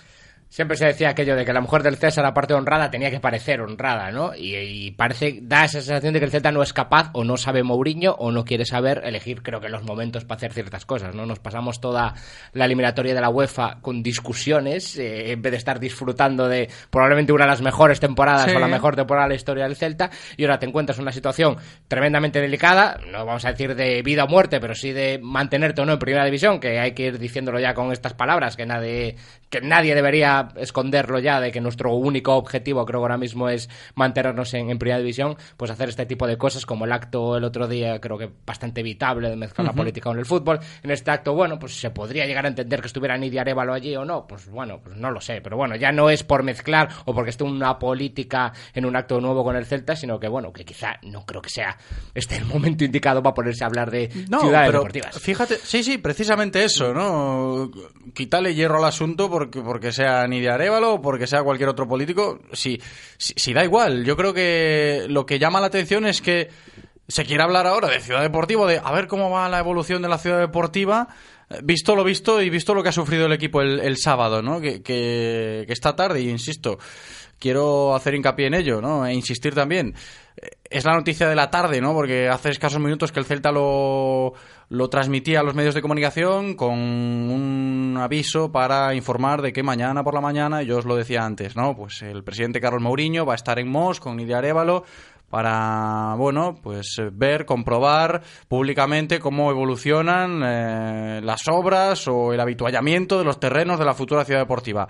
Siempre 0.50 0.78
se 0.78 0.86
decía 0.86 1.10
aquello 1.10 1.36
de 1.36 1.44
que 1.44 1.52
la 1.52 1.60
mujer 1.60 1.82
del 1.82 1.96
César, 1.96 2.24
aparte 2.24 2.54
de 2.54 2.58
honrada, 2.58 2.90
tenía 2.90 3.10
que 3.10 3.20
parecer 3.20 3.60
honrada, 3.60 4.10
¿no? 4.10 4.34
Y, 4.34 4.56
y, 4.56 4.90
parece, 4.92 5.40
da 5.42 5.64
esa 5.64 5.82
sensación 5.82 6.14
de 6.14 6.20
que 6.20 6.24
el 6.24 6.30
Celta 6.30 6.50
no 6.50 6.62
es 6.62 6.72
capaz, 6.72 7.10
o 7.12 7.22
no 7.22 7.36
sabe 7.36 7.62
Mourinho, 7.62 8.12
o 8.12 8.32
no 8.32 8.44
quiere 8.44 8.64
saber 8.64 9.02
elegir, 9.04 9.42
creo 9.42 9.60
que 9.60 9.68
los 9.68 9.82
momentos 9.84 10.24
para 10.24 10.36
hacer 10.38 10.54
ciertas 10.54 10.86
cosas, 10.86 11.14
¿no? 11.14 11.26
Nos 11.26 11.38
pasamos 11.38 11.80
toda 11.80 12.14
la 12.54 12.64
eliminatoria 12.64 13.14
de 13.14 13.20
la 13.20 13.28
UEFA 13.28 13.78
con 13.82 14.02
discusiones, 14.02 14.98
eh, 14.98 15.32
en 15.32 15.42
vez 15.42 15.52
de 15.52 15.58
estar 15.58 15.78
disfrutando 15.78 16.48
de 16.48 16.70
probablemente 16.90 17.32
una 17.32 17.44
de 17.44 17.50
las 17.50 17.62
mejores 17.62 18.00
temporadas 18.00 18.50
Sí. 18.50 18.56
o 18.56 18.58
la 18.58 18.68
mejor 18.68 18.96
temporada 18.96 19.26
de 19.26 19.34
la 19.34 19.36
historia 19.36 19.64
del 19.64 19.76
Celta, 19.76 20.10
y 20.36 20.44
ahora 20.44 20.58
te 20.58 20.64
encuentras 20.66 20.96
en 20.98 21.02
una 21.02 21.12
situación 21.12 21.56
tremendamente 21.88 22.40
delicada, 22.40 22.98
no 23.12 23.26
vamos 23.26 23.44
a 23.44 23.50
decir 23.50 23.74
de 23.74 24.02
vida 24.02 24.24
o 24.24 24.28
muerte, 24.28 24.60
pero 24.60 24.74
sí 24.74 24.92
de 24.92 25.18
mantenerte 25.22 25.82
o 25.82 25.84
no 25.84 25.92
en 25.92 25.98
primera 25.98 26.24
división, 26.24 26.58
que 26.58 26.78
hay 26.80 26.92
que 26.92 27.04
ir 27.04 27.18
diciéndolo 27.18 27.60
ya 27.60 27.74
con 27.74 27.92
estas 27.92 28.14
palabras, 28.14 28.56
que 28.56 28.64
nadie, 28.64 29.16
que 29.50 29.60
nadie 29.60 29.94
debería 29.94 30.37
esconderlo 30.56 31.18
ya 31.18 31.40
de 31.40 31.50
que 31.52 31.60
nuestro 31.60 31.94
único 31.94 32.34
objetivo 32.36 32.84
creo 32.86 33.00
que 33.00 33.04
ahora 33.04 33.18
mismo 33.18 33.48
es 33.48 33.68
mantenernos 33.94 34.52
en, 34.54 34.70
en 34.70 34.78
primera 34.78 34.98
división, 34.98 35.36
pues 35.56 35.70
hacer 35.70 35.88
este 35.88 36.06
tipo 36.06 36.26
de 36.26 36.36
cosas 36.38 36.66
como 36.66 36.84
el 36.84 36.92
acto 36.92 37.36
el 37.36 37.44
otro 37.44 37.66
día 37.68 38.00
creo 38.00 38.18
que 38.18 38.30
bastante 38.46 38.80
evitable 38.80 39.28
de 39.30 39.36
mezclar 39.36 39.66
la 39.66 39.72
política 39.72 40.10
con 40.10 40.18
el 40.18 40.26
fútbol. 40.26 40.60
En 40.82 40.90
este 40.90 41.10
acto, 41.10 41.34
bueno, 41.34 41.58
pues 41.58 41.78
se 41.78 41.90
podría 41.90 42.26
llegar 42.26 42.44
a 42.44 42.48
entender 42.48 42.80
que 42.80 42.86
estuviera 42.86 43.16
Nidia 43.16 43.40
Arevalo 43.42 43.72
allí 43.74 43.94
o 43.96 44.04
no, 44.04 44.26
pues 44.26 44.48
bueno, 44.48 44.80
pues 44.82 44.96
no 44.96 45.10
lo 45.10 45.20
sé, 45.20 45.40
pero 45.40 45.56
bueno, 45.56 45.76
ya 45.76 45.92
no 45.92 46.10
es 46.10 46.22
por 46.22 46.42
mezclar 46.42 46.88
o 47.04 47.14
porque 47.14 47.30
esté 47.30 47.44
una 47.44 47.78
política 47.78 48.52
en 48.74 48.84
un 48.86 48.96
acto 48.96 49.20
nuevo 49.20 49.42
con 49.44 49.56
el 49.56 49.66
Celta, 49.66 49.96
sino 49.96 50.18
que 50.20 50.28
bueno, 50.28 50.52
que 50.52 50.64
quizá 50.64 50.98
no 51.02 51.24
creo 51.24 51.42
que 51.42 51.50
sea 51.50 51.76
este 52.14 52.36
el 52.36 52.44
momento 52.44 52.84
indicado 52.84 53.22
para 53.22 53.34
ponerse 53.34 53.64
a 53.64 53.66
hablar 53.66 53.90
de 53.90 54.08
No, 54.28 54.40
ciudades 54.40 54.68
pero 54.68 54.78
deportivas. 54.80 55.18
fíjate, 55.18 55.56
sí, 55.56 55.82
sí, 55.82 55.98
precisamente 55.98 56.62
eso, 56.64 56.92
¿no? 56.94 57.70
Quítale 58.14 58.54
hierro 58.54 58.78
al 58.78 58.84
asunto 58.84 59.28
porque, 59.30 59.60
porque 59.60 59.92
sea 59.92 60.26
Nidia 60.28 60.54
Arevalo 60.54 60.94
o 60.94 61.02
porque 61.02 61.26
sea 61.26 61.42
cualquier 61.42 61.68
otro 61.68 61.88
político, 61.88 62.40
si, 62.52 62.80
si, 63.16 63.52
da 63.52 63.64
igual. 63.64 64.04
Yo 64.04 64.16
creo 64.16 64.32
que 64.32 65.06
lo 65.08 65.26
que 65.26 65.38
llama 65.38 65.60
la 65.60 65.66
atención 65.66 66.06
es 66.06 66.20
que 66.20 66.48
se 67.06 67.24
quiere 67.24 67.42
hablar 67.42 67.66
ahora 67.66 67.88
de 67.88 68.00
Ciudad 68.00 68.22
Deportiva, 68.22 68.68
de 68.70 68.80
a 68.82 68.92
ver 68.92 69.06
cómo 69.06 69.30
va 69.30 69.48
la 69.48 69.58
evolución 69.58 70.02
de 70.02 70.08
la 70.08 70.18
Ciudad 70.18 70.38
Deportiva, 70.38 71.08
eh, 71.50 71.60
visto 71.62 71.96
lo 71.96 72.04
visto 72.04 72.42
y 72.42 72.50
visto 72.50 72.74
lo 72.74 72.82
que 72.82 72.90
ha 72.90 72.92
sufrido 72.92 73.26
el 73.26 73.32
equipo 73.32 73.62
el, 73.62 73.96
sábado, 73.96 74.42
¿no? 74.42 74.60
Que, 74.60 74.82
que, 74.82 75.64
que 75.66 75.72
esta 75.72 75.96
tarde, 75.96 76.20
y 76.20 76.28
insisto, 76.28 76.78
quiero 77.38 77.94
hacer 77.94 78.14
hincapié 78.14 78.46
en 78.46 78.54
ello, 78.54 78.80
¿no? 78.80 79.06
E 79.06 79.14
insistir 79.14 79.54
también. 79.54 79.94
Es 80.70 80.84
la 80.84 80.92
noticia 80.92 81.26
de 81.28 81.34
la 81.34 81.50
tarde, 81.50 81.80
¿no? 81.80 81.94
Porque 81.94 82.28
hace 82.28 82.50
escasos 82.50 82.80
minutos 82.80 83.10
que 83.10 83.20
el 83.20 83.24
Celta 83.24 83.50
lo, 83.50 84.34
lo 84.68 84.90
transmitía 84.90 85.40
a 85.40 85.42
los 85.42 85.54
medios 85.54 85.74
de 85.74 85.80
comunicación 85.80 86.54
con 86.54 86.78
un 86.78 87.96
aviso 87.98 88.52
para 88.52 88.94
informar 88.94 89.40
de 89.40 89.54
que 89.54 89.62
mañana 89.62 90.04
por 90.04 90.12
la 90.12 90.20
mañana, 90.20 90.62
yo 90.62 90.76
os 90.76 90.84
lo 90.84 90.94
decía 90.94 91.24
antes, 91.24 91.56
¿no? 91.56 91.74
Pues 91.74 92.02
el 92.02 92.22
presidente 92.22 92.60
Carlos 92.60 92.82
Mourinho 92.82 93.24
va 93.24 93.32
a 93.32 93.36
estar 93.36 93.58
en 93.58 93.68
Mos 93.68 93.98
con 93.98 94.16
Nidia 94.16 94.38
Arevalo 94.38 94.84
para, 95.30 96.14
bueno, 96.16 96.58
pues 96.62 96.96
ver, 97.12 97.46
comprobar 97.46 98.22
públicamente 98.48 99.20
cómo 99.20 99.50
evolucionan 99.50 100.42
eh, 100.44 101.20
las 101.22 101.48
obras 101.48 102.08
o 102.08 102.32
el 102.32 102.40
habituallamiento 102.40 103.18
de 103.18 103.24
los 103.24 103.40
terrenos 103.40 103.78
de 103.78 103.84
la 103.84 103.94
futura 103.94 104.24
ciudad 104.24 104.40
deportiva. 104.40 104.88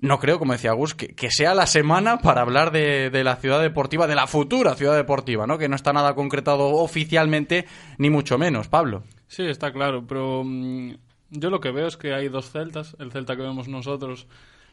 No 0.00 0.18
creo, 0.20 0.38
como 0.38 0.52
decía 0.52 0.72
Gus, 0.72 0.94
que, 0.94 1.08
que 1.08 1.30
sea 1.30 1.54
la 1.54 1.66
semana 1.66 2.18
para 2.18 2.42
hablar 2.42 2.70
de, 2.70 3.10
de 3.10 3.24
la 3.24 3.36
ciudad 3.36 3.60
deportiva, 3.60 4.06
de 4.06 4.14
la 4.14 4.28
futura 4.28 4.76
ciudad 4.76 4.94
deportiva, 4.94 5.46
¿no? 5.46 5.58
Que 5.58 5.68
no 5.68 5.74
está 5.74 5.92
nada 5.92 6.14
concretado 6.14 6.68
oficialmente, 6.76 7.66
ni 7.98 8.08
mucho 8.08 8.38
menos, 8.38 8.68
Pablo. 8.68 9.02
Sí, 9.26 9.42
está 9.42 9.72
claro, 9.72 10.04
pero 10.06 10.42
mm, 10.44 10.94
yo 11.30 11.50
lo 11.50 11.60
que 11.60 11.70
veo 11.70 11.86
es 11.86 11.96
que 11.96 12.14
hay 12.14 12.28
dos 12.28 12.50
celtas. 12.50 12.96
El 12.98 13.12
celta 13.12 13.36
que 13.36 13.42
vemos 13.42 13.68
nosotros, 13.68 14.26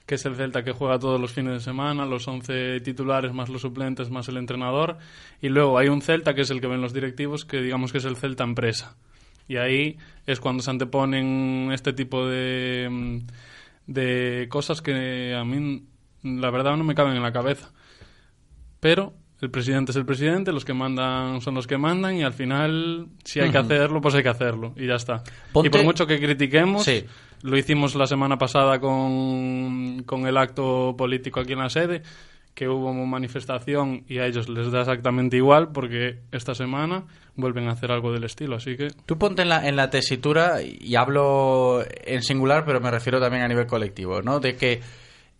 que 0.05 0.15
es 0.15 0.25
el 0.25 0.35
celta 0.35 0.63
que 0.63 0.71
juega 0.71 0.99
todos 0.99 1.19
los 1.19 1.33
fines 1.33 1.53
de 1.53 1.59
semana, 1.59 2.05
los 2.05 2.27
11 2.27 2.79
titulares 2.81 3.33
más 3.33 3.49
los 3.49 3.61
suplentes 3.61 4.09
más 4.09 4.27
el 4.29 4.37
entrenador. 4.37 4.97
Y 5.41 5.49
luego 5.49 5.77
hay 5.77 5.89
un 5.89 6.01
celta 6.01 6.33
que 6.33 6.41
es 6.41 6.51
el 6.51 6.61
que 6.61 6.67
ven 6.67 6.81
los 6.81 6.93
directivos, 6.93 7.45
que 7.45 7.61
digamos 7.61 7.91
que 7.91 7.97
es 7.97 8.05
el 8.05 8.15
celta 8.15 8.43
empresa. 8.43 8.95
Y 9.47 9.57
ahí 9.57 9.97
es 10.25 10.39
cuando 10.39 10.63
se 10.63 10.71
anteponen 10.71 11.69
este 11.71 11.93
tipo 11.93 12.25
de, 12.25 12.87
mm, 12.89 13.17
de 13.87 14.47
cosas 14.49 14.81
que 14.81 15.35
a 15.35 15.43
mí, 15.43 15.83
la 16.23 16.49
verdad, 16.51 16.75
no 16.77 16.83
me 16.83 16.95
caben 16.95 17.15
en 17.15 17.23
la 17.23 17.31
cabeza. 17.31 17.71
Pero 18.79 19.13
el 19.41 19.51
presidente 19.51 19.91
es 19.91 19.95
el 19.97 20.05
presidente, 20.05 20.51
los 20.51 20.65
que 20.65 20.73
mandan 20.73 21.41
son 21.41 21.55
los 21.55 21.67
que 21.67 21.77
mandan 21.77 22.15
y 22.15 22.23
al 22.23 22.33
final, 22.33 23.07
si 23.23 23.39
hay 23.39 23.51
que 23.51 23.57
hacerlo, 23.57 24.01
pues 24.01 24.15
hay 24.15 24.23
que 24.23 24.29
hacerlo 24.29 24.73
y 24.75 24.87
ya 24.87 24.95
está. 24.95 25.23
Ponte- 25.51 25.67
Y 25.67 25.69
por 25.71 25.83
mucho 25.83 26.07
que 26.07 26.19
critiquemos, 26.19 26.83
Sí. 26.83 27.03
lo 27.41 27.57
hicimos 27.57 27.95
la 27.95 28.07
semana 28.07 28.37
pasada 28.37 28.79
con, 28.79 30.03
con 30.05 30.25
el 30.27 30.37
acto 30.37 30.95
político 30.97 31.39
aquí 31.39 31.53
en 31.53 31.59
la 31.59 31.69
sede, 31.69 32.01
que 32.53 32.69
hubo 32.69 32.93
manifestación 32.93 34.05
y 34.07 34.19
a 34.19 34.25
ellos 34.27 34.47
les 34.47 34.71
da 34.71 34.79
exactamente 34.81 35.35
igual 35.35 35.71
porque 35.73 36.19
esta 36.31 36.55
semana 36.55 37.03
vuelven 37.35 37.67
a 37.67 37.71
hacer 37.71 37.91
algo 37.91 38.11
del 38.11 38.23
estilo, 38.23 38.55
así 38.55 38.77
que... 38.77 38.87
Tú 39.05 39.17
ponte 39.17 39.41
en 39.41 39.49
la, 39.49 39.67
en 39.67 39.75
la 39.75 39.89
tesitura, 39.89 40.61
y 40.61 40.95
hablo 40.95 41.83
en 42.05 42.21
singular, 42.23 42.63
pero 42.65 42.79
me 42.79 42.91
refiero 42.91 43.19
también 43.19 43.43
a 43.43 43.47
nivel 43.47 43.67
colectivo, 43.67 44.21
¿no? 44.21 44.39
De 44.39 44.55
que 44.55 44.81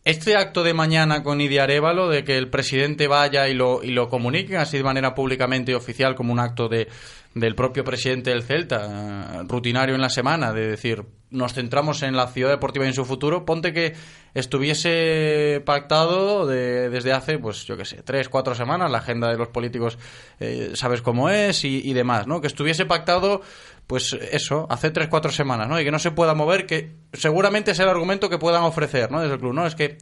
este 0.06 0.36
acto 0.38 0.64
de 0.64 0.74
mañana 0.74 1.24
con 1.24 1.42
Idi 1.42 1.58
Arevalo, 1.58 2.08
de 2.10 2.24
que 2.24 2.38
el 2.38 2.50
presidente 2.50 3.08
vaya 3.08 3.48
y 3.48 3.56
lo, 3.56 3.84
y 3.84 3.92
lo 3.92 4.08
comunique 4.08 4.56
así 4.56 4.78
de 4.78 4.84
manera 4.84 5.16
públicamente 5.16 5.72
y 5.72 5.76
oficial 5.76 6.14
como 6.14 6.32
un 6.32 6.40
acto 6.40 6.68
de, 6.70 6.88
del 7.34 7.56
propio 7.56 7.84
presidente 7.84 8.30
del 8.30 8.44
Celta, 8.44 9.44
rutinario 9.48 9.96
en 9.96 10.02
la 10.02 10.10
semana, 10.10 10.54
de 10.54 10.68
decir, 10.68 11.04
nos 11.36 11.54
centramos 11.54 12.02
en 12.04 12.16
la 12.16 12.28
ciudad 12.28 12.50
deportiva 12.50 12.86
y 12.86 12.88
en 12.90 12.94
su 12.94 13.06
futuro, 13.06 13.46
ponte 13.46 13.74
que 13.74 13.94
estuviese 14.34 15.62
pactado 15.66 16.48
de- 16.48 16.90
desde 16.90 17.14
hace, 17.14 17.38
pues 17.38 17.66
yo 17.66 17.78
qué 17.78 17.86
sé, 17.86 18.02
tres, 18.04 18.30
cuatro 18.30 18.56
semanas, 18.56 18.90
la 18.90 19.00
agenda 19.00 19.30
de 19.30 19.38
los 19.38 19.50
políticos 19.50 19.98
eh, 20.40 20.72
sabes 20.76 21.02
cómo 21.02 21.30
es 21.30 21.64
y, 21.66 21.82
y 21.88 21.94
demás, 21.94 22.26
¿no? 22.28 22.42
Que 22.42 22.48
estuviese 22.48 22.86
pactado, 22.86 23.42
pues 23.88 24.14
eso, 24.32 24.66
hace 24.70 24.92
tres, 24.92 25.08
cuatro 25.10 25.32
semanas, 25.32 25.68
¿no? 25.68 25.80
Y 25.80 25.84
que 25.84 25.92
no 25.92 26.00
se 26.00 26.12
pueda 26.12 26.34
mover, 26.34 26.66
que 26.66 26.92
seguramente 27.14 27.72
es 27.72 27.80
el 27.80 27.90
argumento 27.90 28.30
que 28.30 28.38
puedan 28.38 28.64
ofrecer, 28.64 29.12
¿no? 29.12 29.20
Desde 29.22 29.36
el 29.36 29.40
club, 29.40 29.54
¿no? 29.54 29.66
Es 29.68 29.76
que 29.76 29.98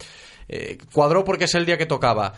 eh, 0.50 0.78
cuadró 0.94 1.24
porque 1.24 1.46
es 1.46 1.56
el 1.56 1.66
día 1.66 1.78
que 1.78 1.86
tocaba 1.86 2.34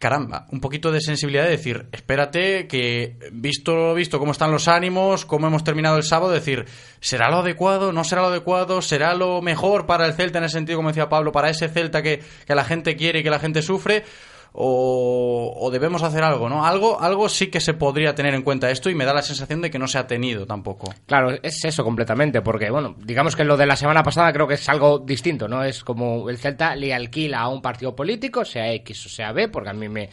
caramba, 0.00 0.46
un 0.50 0.60
poquito 0.60 0.90
de 0.90 1.02
sensibilidad 1.02 1.44
de 1.44 1.50
decir, 1.50 1.86
espérate 1.92 2.66
que 2.66 3.18
visto 3.32 3.92
visto 3.92 4.18
cómo 4.18 4.32
están 4.32 4.50
los 4.50 4.66
ánimos, 4.66 5.26
cómo 5.26 5.46
hemos 5.46 5.62
terminado 5.62 5.98
el 5.98 6.04
sábado, 6.04 6.32
decir, 6.32 6.64
¿será 7.00 7.30
lo 7.30 7.40
adecuado? 7.40 7.92
¿No 7.92 8.02
será 8.02 8.22
lo 8.22 8.28
adecuado? 8.28 8.80
¿Será 8.80 9.14
lo 9.14 9.42
mejor 9.42 9.84
para 9.84 10.06
el 10.06 10.14
Celta 10.14 10.38
en 10.38 10.44
ese 10.44 10.54
sentido, 10.54 10.78
como 10.78 10.88
decía 10.88 11.10
Pablo, 11.10 11.32
para 11.32 11.50
ese 11.50 11.68
Celta 11.68 12.02
que, 12.02 12.22
que 12.46 12.54
la 12.54 12.64
gente 12.64 12.96
quiere 12.96 13.20
y 13.20 13.22
que 13.22 13.28
la 13.28 13.38
gente 13.38 13.60
sufre? 13.60 14.04
O, 14.52 15.70
debemos 15.72 16.02
hacer 16.02 16.24
algo, 16.24 16.48
¿no? 16.48 16.66
Algo, 16.66 17.00
algo 17.00 17.28
sí 17.28 17.48
que 17.48 17.60
se 17.60 17.74
podría 17.74 18.14
tener 18.14 18.34
en 18.34 18.42
cuenta 18.42 18.70
esto 18.70 18.90
y 18.90 18.94
me 18.94 19.04
da 19.04 19.14
la 19.14 19.22
sensación 19.22 19.60
de 19.60 19.70
que 19.70 19.78
no 19.78 19.86
se 19.86 19.98
ha 19.98 20.06
tenido 20.06 20.46
tampoco. 20.46 20.92
Claro, 21.06 21.32
es 21.42 21.64
eso 21.64 21.84
completamente, 21.84 22.42
porque, 22.42 22.70
bueno, 22.70 22.96
digamos 22.98 23.36
que 23.36 23.44
lo 23.44 23.56
de 23.56 23.66
la 23.66 23.76
semana 23.76 24.02
pasada 24.02 24.32
creo 24.32 24.48
que 24.48 24.54
es 24.54 24.68
algo 24.68 24.98
distinto, 24.98 25.48
¿no? 25.48 25.62
Es 25.62 25.84
como 25.84 26.28
el 26.28 26.38
Celta 26.38 26.74
le 26.74 26.92
alquila 26.92 27.40
a 27.40 27.48
un 27.48 27.62
partido 27.62 27.94
político, 27.94 28.44
sea 28.44 28.72
X 28.72 29.06
o 29.06 29.08
sea 29.08 29.32
B, 29.32 29.48
porque 29.48 29.70
a 29.70 29.74
mí 29.74 29.88
me, 29.88 30.10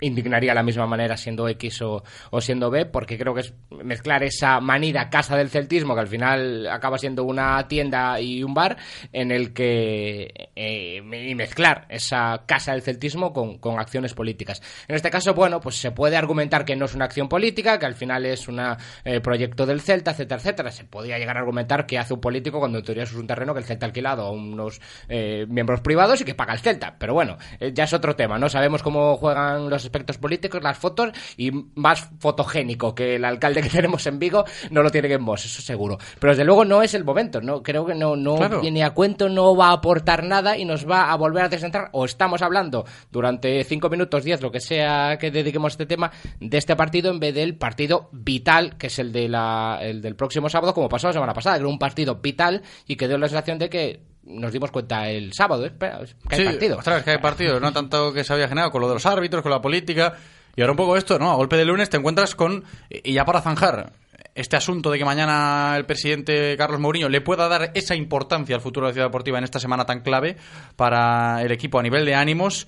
indignaría 0.00 0.50
de 0.52 0.54
la 0.56 0.62
misma 0.62 0.86
manera 0.86 1.16
siendo 1.16 1.48
X 1.48 1.82
o, 1.82 2.02
siendo 2.40 2.70
B, 2.70 2.86
porque 2.86 3.18
creo 3.18 3.34
que 3.34 3.40
es 3.40 3.54
mezclar 3.84 4.22
esa 4.22 4.60
manida 4.60 5.10
casa 5.10 5.36
del 5.36 5.50
celtismo, 5.50 5.94
que 5.94 6.00
al 6.00 6.08
final 6.08 6.66
acaba 6.68 6.98
siendo 6.98 7.24
una 7.24 7.66
tienda 7.68 8.20
y 8.20 8.42
un 8.42 8.54
bar, 8.54 8.76
en 9.12 9.30
el 9.30 9.52
que. 9.52 10.50
Eh, 10.56 10.96
y 10.96 11.34
mezclar 11.34 11.86
esa 11.88 12.42
casa 12.46 12.72
del 12.72 12.82
celtismo 12.82 13.32
con, 13.32 13.58
con, 13.58 13.78
acciones 13.78 14.14
políticas. 14.14 14.60
En 14.88 14.96
este 14.96 15.10
caso, 15.10 15.34
bueno, 15.34 15.60
pues 15.60 15.76
se 15.76 15.90
puede 15.90 16.16
argumentar 16.16 16.64
que 16.64 16.76
no 16.76 16.84
es 16.84 16.94
una 16.94 17.04
acción 17.06 17.28
política, 17.28 17.78
que 17.78 17.86
al 17.86 17.94
final 17.94 18.26
es 18.26 18.48
un 18.48 18.60
eh, 19.04 19.20
proyecto 19.20 19.66
del 19.66 19.80
Celta, 19.80 20.12
etcétera, 20.12 20.40
etcétera. 20.40 20.70
Se 20.70 20.84
podría 20.84 21.18
llegar 21.18 21.36
a 21.36 21.40
argumentar 21.40 21.86
que 21.86 21.98
hace 21.98 22.14
un 22.14 22.20
político 22.20 22.58
cuando 22.58 22.78
en 22.78 22.84
teoría 22.84 23.04
eso 23.04 23.14
es 23.14 23.20
un 23.20 23.26
terreno 23.26 23.52
que 23.54 23.60
el 23.60 23.64
Celta 23.64 23.86
ha 23.86 23.88
alquilado 23.88 24.22
a 24.22 24.30
unos 24.30 24.80
eh, 25.08 25.46
miembros 25.48 25.80
privados 25.80 26.20
y 26.20 26.24
que 26.24 26.34
paga 26.34 26.52
el 26.52 26.60
Celta. 26.60 26.96
Pero 26.98 27.14
bueno, 27.14 27.38
eh, 27.58 27.72
ya 27.74 27.84
es 27.84 27.92
otro 27.92 28.16
tema, 28.16 28.38
¿no? 28.38 28.48
Sabemos 28.48 28.82
cómo 28.82 29.16
juegan 29.16 29.70
los 29.70 29.89
aspectos 29.90 30.18
políticos, 30.18 30.62
las 30.62 30.78
fotos, 30.78 31.10
y 31.36 31.50
más 31.74 32.08
fotogénico 32.18 32.94
que 32.94 33.16
el 33.16 33.24
alcalde 33.24 33.62
que 33.62 33.68
tenemos 33.80 34.06
en 34.06 34.18
Vigo 34.18 34.44
no 34.70 34.82
lo 34.82 34.90
tiene 34.90 35.12
en 35.12 35.22
Mos, 35.22 35.44
eso 35.44 35.60
seguro. 35.60 35.98
Pero 36.18 36.32
desde 36.32 36.44
luego 36.44 36.64
no 36.64 36.82
es 36.82 36.94
el 36.94 37.04
momento, 37.04 37.40
no 37.40 37.62
creo 37.62 37.84
que 37.84 37.94
no, 37.94 38.16
no 38.16 38.36
claro. 38.36 38.60
viene 38.60 38.84
a 38.84 38.90
cuento, 38.90 39.28
no 39.28 39.56
va 39.56 39.68
a 39.68 39.72
aportar 39.72 40.24
nada 40.24 40.56
y 40.56 40.64
nos 40.64 40.88
va 40.88 41.10
a 41.10 41.16
volver 41.16 41.44
a 41.44 41.48
descentrar. 41.48 41.88
O 41.92 42.04
estamos 42.04 42.42
hablando 42.42 42.84
durante 43.10 43.64
cinco 43.64 43.88
minutos, 43.90 44.24
diez, 44.24 44.40
lo 44.40 44.52
que 44.52 44.60
sea 44.60 45.18
que 45.18 45.30
dediquemos 45.30 45.72
a 45.72 45.74
este 45.74 45.86
tema, 45.86 46.12
de 46.38 46.58
este 46.58 46.76
partido 46.76 47.10
en 47.10 47.18
vez 47.18 47.34
del 47.34 47.56
partido 47.56 48.08
vital, 48.12 48.76
que 48.76 48.86
es 48.86 48.98
el, 48.98 49.12
de 49.12 49.28
la, 49.28 49.78
el 49.82 50.00
del 50.00 50.14
próximo 50.14 50.48
sábado, 50.48 50.74
como 50.74 50.88
pasó 50.88 51.08
la 51.08 51.12
semana 51.12 51.34
pasada, 51.34 51.56
que 51.56 51.60
era 51.60 51.68
un 51.68 51.78
partido 51.78 52.16
vital 52.16 52.62
y 52.86 52.96
que 52.96 53.08
dio 53.08 53.18
la 53.18 53.28
sensación 53.28 53.58
de 53.58 53.68
que 53.68 54.09
nos 54.24 54.52
dimos 54.52 54.70
cuenta 54.70 55.08
el 55.08 55.32
sábado, 55.32 55.64
¿eh? 55.64 55.68
Espera, 55.68 56.00
que 56.28 56.34
hay 56.34 56.40
sí, 56.40 56.46
partido. 56.46 56.78
Ostras, 56.78 57.02
que 57.02 57.10
hay 57.10 57.18
partido, 57.18 57.60
no 57.60 57.72
tanto 57.72 58.12
que 58.12 58.24
se 58.24 58.32
había 58.32 58.48
generado 58.48 58.70
con 58.70 58.80
lo 58.80 58.88
de 58.88 58.94
los 58.94 59.06
árbitros, 59.06 59.42
con 59.42 59.50
la 59.50 59.60
política. 59.60 60.14
Y 60.56 60.60
ahora 60.60 60.72
un 60.72 60.76
poco 60.76 60.96
esto, 60.96 61.18
¿no? 61.18 61.30
A 61.30 61.36
golpe 61.36 61.56
de 61.56 61.64
lunes 61.64 61.90
te 61.90 61.96
encuentras 61.96 62.34
con. 62.34 62.64
Y 62.90 63.12
ya 63.12 63.24
para 63.24 63.40
zanjar 63.40 63.92
este 64.34 64.56
asunto 64.56 64.90
de 64.90 64.98
que 64.98 65.04
mañana 65.04 65.74
el 65.76 65.86
presidente 65.86 66.56
Carlos 66.56 66.80
Mourinho 66.80 67.08
le 67.08 67.20
pueda 67.20 67.48
dar 67.48 67.72
esa 67.74 67.94
importancia 67.94 68.54
al 68.54 68.62
futuro 68.62 68.86
de 68.86 68.90
la 68.90 68.94
ciudad 68.94 69.06
deportiva 69.08 69.38
en 69.38 69.44
esta 69.44 69.58
semana 69.58 69.86
tan 69.86 70.00
clave 70.00 70.36
para 70.76 71.42
el 71.42 71.50
equipo 71.52 71.78
a 71.78 71.82
nivel 71.82 72.04
de 72.04 72.14
ánimos. 72.14 72.66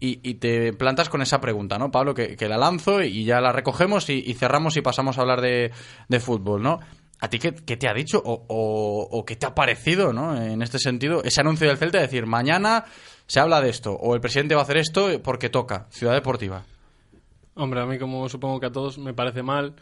Y, 0.00 0.18
y 0.28 0.34
te 0.34 0.72
plantas 0.72 1.08
con 1.08 1.22
esa 1.22 1.40
pregunta, 1.40 1.78
¿no, 1.78 1.90
Pablo? 1.90 2.14
Que, 2.14 2.36
que 2.36 2.48
la 2.48 2.58
lanzo 2.58 3.00
y 3.02 3.24
ya 3.24 3.40
la 3.40 3.52
recogemos 3.52 4.10
y, 4.10 4.22
y, 4.26 4.34
cerramos 4.34 4.76
y 4.76 4.82
pasamos 4.82 5.16
a 5.16 5.20
hablar 5.20 5.40
de, 5.40 5.70
de 6.08 6.20
fútbol, 6.20 6.62
¿no? 6.62 6.80
¿A 7.24 7.28
ti 7.30 7.38
qué, 7.38 7.52
te 7.52 7.88
ha 7.88 7.94
dicho 7.94 8.20
o, 8.22 8.44
o, 8.48 9.08
o, 9.10 9.24
qué 9.24 9.34
te 9.34 9.46
ha 9.46 9.54
parecido, 9.54 10.12
¿no? 10.12 10.36
En 10.36 10.60
este 10.60 10.78
sentido, 10.78 11.24
ese 11.24 11.40
anuncio 11.40 11.66
del 11.66 11.78
Celta 11.78 11.96
de 11.96 12.04
decir, 12.04 12.26
mañana 12.26 12.84
se 13.26 13.40
habla 13.40 13.62
de 13.62 13.70
esto, 13.70 13.94
o 13.94 14.14
el 14.14 14.20
presidente 14.20 14.54
va 14.54 14.60
a 14.60 14.64
hacer 14.64 14.76
esto 14.76 15.08
porque 15.22 15.48
toca, 15.48 15.86
Ciudad 15.88 16.12
Deportiva. 16.12 16.64
Hombre, 17.54 17.80
a 17.80 17.86
mí 17.86 17.98
como 17.98 18.28
supongo 18.28 18.60
que 18.60 18.66
a 18.66 18.72
todos 18.72 18.98
me 18.98 19.14
parece 19.14 19.42
mal. 19.42 19.74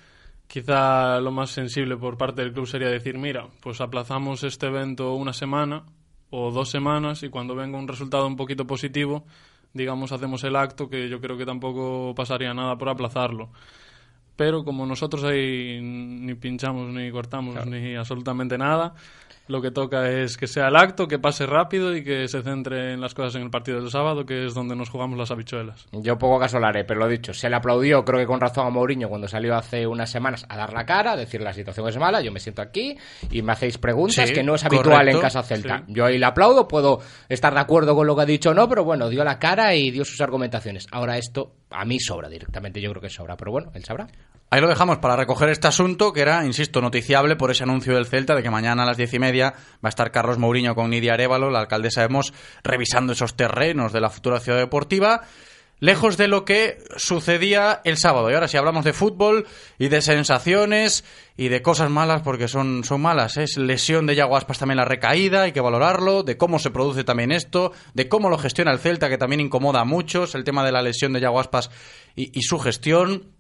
Quizá 0.47 1.19
lo 1.19 1.33
más 1.33 1.51
sensible 1.51 1.97
por 1.97 2.17
parte 2.17 2.43
del 2.43 2.53
club 2.53 2.69
sería 2.69 2.89
decir, 2.89 3.19
mira, 3.19 3.49
pues 3.61 3.81
aplazamos 3.81 4.45
este 4.45 4.67
evento 4.67 5.15
una 5.15 5.33
semana 5.33 5.85
o 6.31 6.53
dos 6.53 6.71
semanas 6.71 7.25
y 7.25 7.29
cuando 7.29 7.57
venga 7.57 7.77
un 7.77 7.89
resultado 7.89 8.25
un 8.25 8.37
poquito 8.37 8.69
positivo, 8.69 9.25
digamos, 9.73 10.13
hacemos 10.13 10.45
el 10.45 10.55
acto, 10.55 10.89
que 10.89 11.09
yo 11.09 11.21
creo 11.21 11.37
que 11.37 11.45
tampoco 11.45 12.15
pasaría 12.15 12.55
nada 12.55 12.79
por 12.79 12.89
aplazarlo 12.89 13.51
pero 14.37 14.65
como 14.65 14.87
nosotros 14.87 15.25
ahí 15.25 15.81
ni 15.81 16.35
pinchamos 16.35 16.93
ni 16.93 17.11
cortamos 17.11 17.55
claro. 17.55 17.71
ni 17.71 17.95
absolutamente 17.95 18.59
nada, 18.59 18.95
lo 19.49 19.61
que 19.61 19.71
toca 19.71 20.09
es 20.09 20.37
que 20.37 20.47
sea 20.47 20.69
el 20.69 20.77
acto, 20.77 21.09
que 21.09 21.19
pase 21.19 21.47
rápido 21.47 21.95
y 21.97 22.05
que 22.05 22.29
se 22.29 22.43
centre 22.43 22.93
en 22.93 23.01
las 23.01 23.13
cosas 23.13 23.35
en 23.37 23.43
el 23.43 23.51
partido 23.51 23.81
del 23.81 23.91
sábado, 23.91 24.25
que 24.25 24.47
es 24.47 24.55
donde 24.55 24.77
nos 24.77 24.89
jugamos 24.89 25.19
las 25.19 25.31
habichuelas. 25.31 25.87
Yo 25.93 26.17
poco 26.17 26.39
caso 26.39 26.59
lo 26.59 26.67
haré, 26.67 26.85
pero 26.85 27.01
lo 27.01 27.09
dicho, 27.09 27.35
se 27.35 27.51
le 27.51 27.57
aplaudió, 27.57 28.05
creo 28.05 28.21
que 28.21 28.27
con 28.27 28.41
razón 28.41 28.67
a 28.67 28.71
Mourinho 28.71 29.09
cuando 29.09 29.27
salió 29.27 29.55
hace 29.57 29.87
unas 29.87 30.11
semanas 30.11 30.47
a 30.49 30.57
dar 30.57 30.73
la 30.73 30.87
cara, 30.87 31.13
a 31.13 31.17
decir 31.17 31.41
la 31.43 31.53
situación 31.53 31.89
es 31.89 31.99
mala, 31.99 32.23
yo 32.23 32.33
me 32.33 32.41
siento 32.41 32.63
aquí 32.63 32.97
y 33.31 33.43
me 33.43 33.53
hacéis 33.53 33.79
preguntas 33.79 34.29
sí, 34.29 34.35
que 34.35 34.43
no 34.43 34.55
es 34.55 34.65
habitual 34.65 34.99
correcto, 34.99 35.19
en 35.19 35.23
Casa 35.23 35.43
Celta. 35.43 35.79
sí. 35.87 35.93
Yo 35.93 36.05
ahí 36.05 36.19
le 36.19 36.27
aplaudo, 36.27 36.69
puedo 36.69 37.01
estar 37.29 37.53
de 37.53 37.61
acuerdo 37.61 37.95
con 37.95 38.07
lo 38.07 38.15
que 38.15 38.23
ha 38.23 38.27
dicho 38.27 38.51
o 38.51 38.55
no, 38.55 38.69
pero 38.69 38.85
bueno, 38.85 39.09
dio 39.09 39.25
la 39.25 39.39
cara 39.39 39.75
y 39.75 39.91
dio 39.91 40.05
sus 40.05 40.21
argumentaciones. 40.21 40.87
Ahora 40.93 41.19
esto 41.19 41.57
a 41.73 41.85
mí 41.85 41.99
sobra 41.99 42.29
directamente, 42.29 42.81
yo 42.81 42.91
creo 42.91 43.03
que 43.03 43.11
sobra, 43.11 43.37
pero 43.37 43.51
bueno, 43.51 43.71
él 43.75 43.85
sabrá. 43.85 44.09
Ahí 44.51 44.61
lo 44.61 44.69
dejamos 44.69 44.99
para 44.99 45.17
recoger 45.17 45.49
este 45.49 45.69
asunto 45.69 46.13
que 46.13 46.21
era, 46.21 46.45
insisto, 46.45 46.83
noticiable 46.83 47.37
por 47.37 47.51
ese 47.51 47.63
anuncio 47.63 47.95
del 47.95 48.05
Celta 48.05 48.35
de 48.35 48.43
que 48.43 48.51
mañana 48.51 48.83
a 48.83 48.87
las 48.87 48.99
diez 48.99 49.15
y 49.15 49.19
media 49.19 49.53
va 49.53 49.85
a 49.85 49.89
estar 49.89 50.11
Carlos 50.11 50.37
Mourinho 50.37 50.75
con 50.75 50.91
Nidia 50.91 51.15
Arevalo, 51.15 51.51
la 51.51 51.61
alcaldesa 51.61 52.03
de 52.03 52.11
Mos, 52.11 52.35
revisando 52.63 53.15
esos 53.15 53.35
terrenos 53.35 53.95
de 53.95 54.03
la 54.03 54.11
futura 54.11 54.41
ciudad 54.41 54.59
deportiva, 54.59 55.23
lejos 55.83 56.17
de 56.17 56.29
lo 56.29 56.45
que 56.45 56.79
sucedía 56.97 57.81
el 57.83 57.97
sábado. 57.97 58.31
Y 58.31 58.35
ahora 58.35 58.47
si 58.47 58.57
hablamos 58.57 58.85
de 58.85 58.93
fútbol 58.93 59.49
y 59.81 59.89
de 59.89 60.01
sensaciones 60.01 61.05
y 61.37 61.49
de 61.49 61.61
cosas 61.61 61.91
malas, 61.91 62.23
porque 62.23 62.47
son, 62.47 62.85
son 62.85 63.01
malas, 63.03 63.37
es 63.37 63.57
lesión 63.57 64.07
de 64.07 64.15
Yago 64.15 64.37
Aspas 64.37 64.61
también 64.61 64.77
la 64.77 64.85
recaída, 64.85 65.43
hay 65.43 65.51
que 65.51 65.61
valorarlo, 65.61 66.23
de 66.23 66.37
cómo 66.37 66.61
se 66.61 66.71
produce 66.71 67.03
también 67.03 67.33
esto, 67.33 67.73
de 67.95 68.09
cómo 68.09 68.31
lo 68.31 68.39
gestiona 68.39 68.71
el 68.71 68.79
Celta, 68.79 69.09
que 69.09 69.19
también 69.19 69.41
incomoda 69.41 69.81
a 69.81 69.85
muchos, 69.85 70.37
el 70.37 70.45
tema 70.45 70.65
de 70.65 70.71
la 70.71 70.83
lesión 70.83 71.13
de 71.15 71.21
Yago 71.21 71.41
Aspas 71.41 71.69
y, 72.15 72.31
y 72.39 72.43
su 72.43 72.61
gestión. 72.61 73.33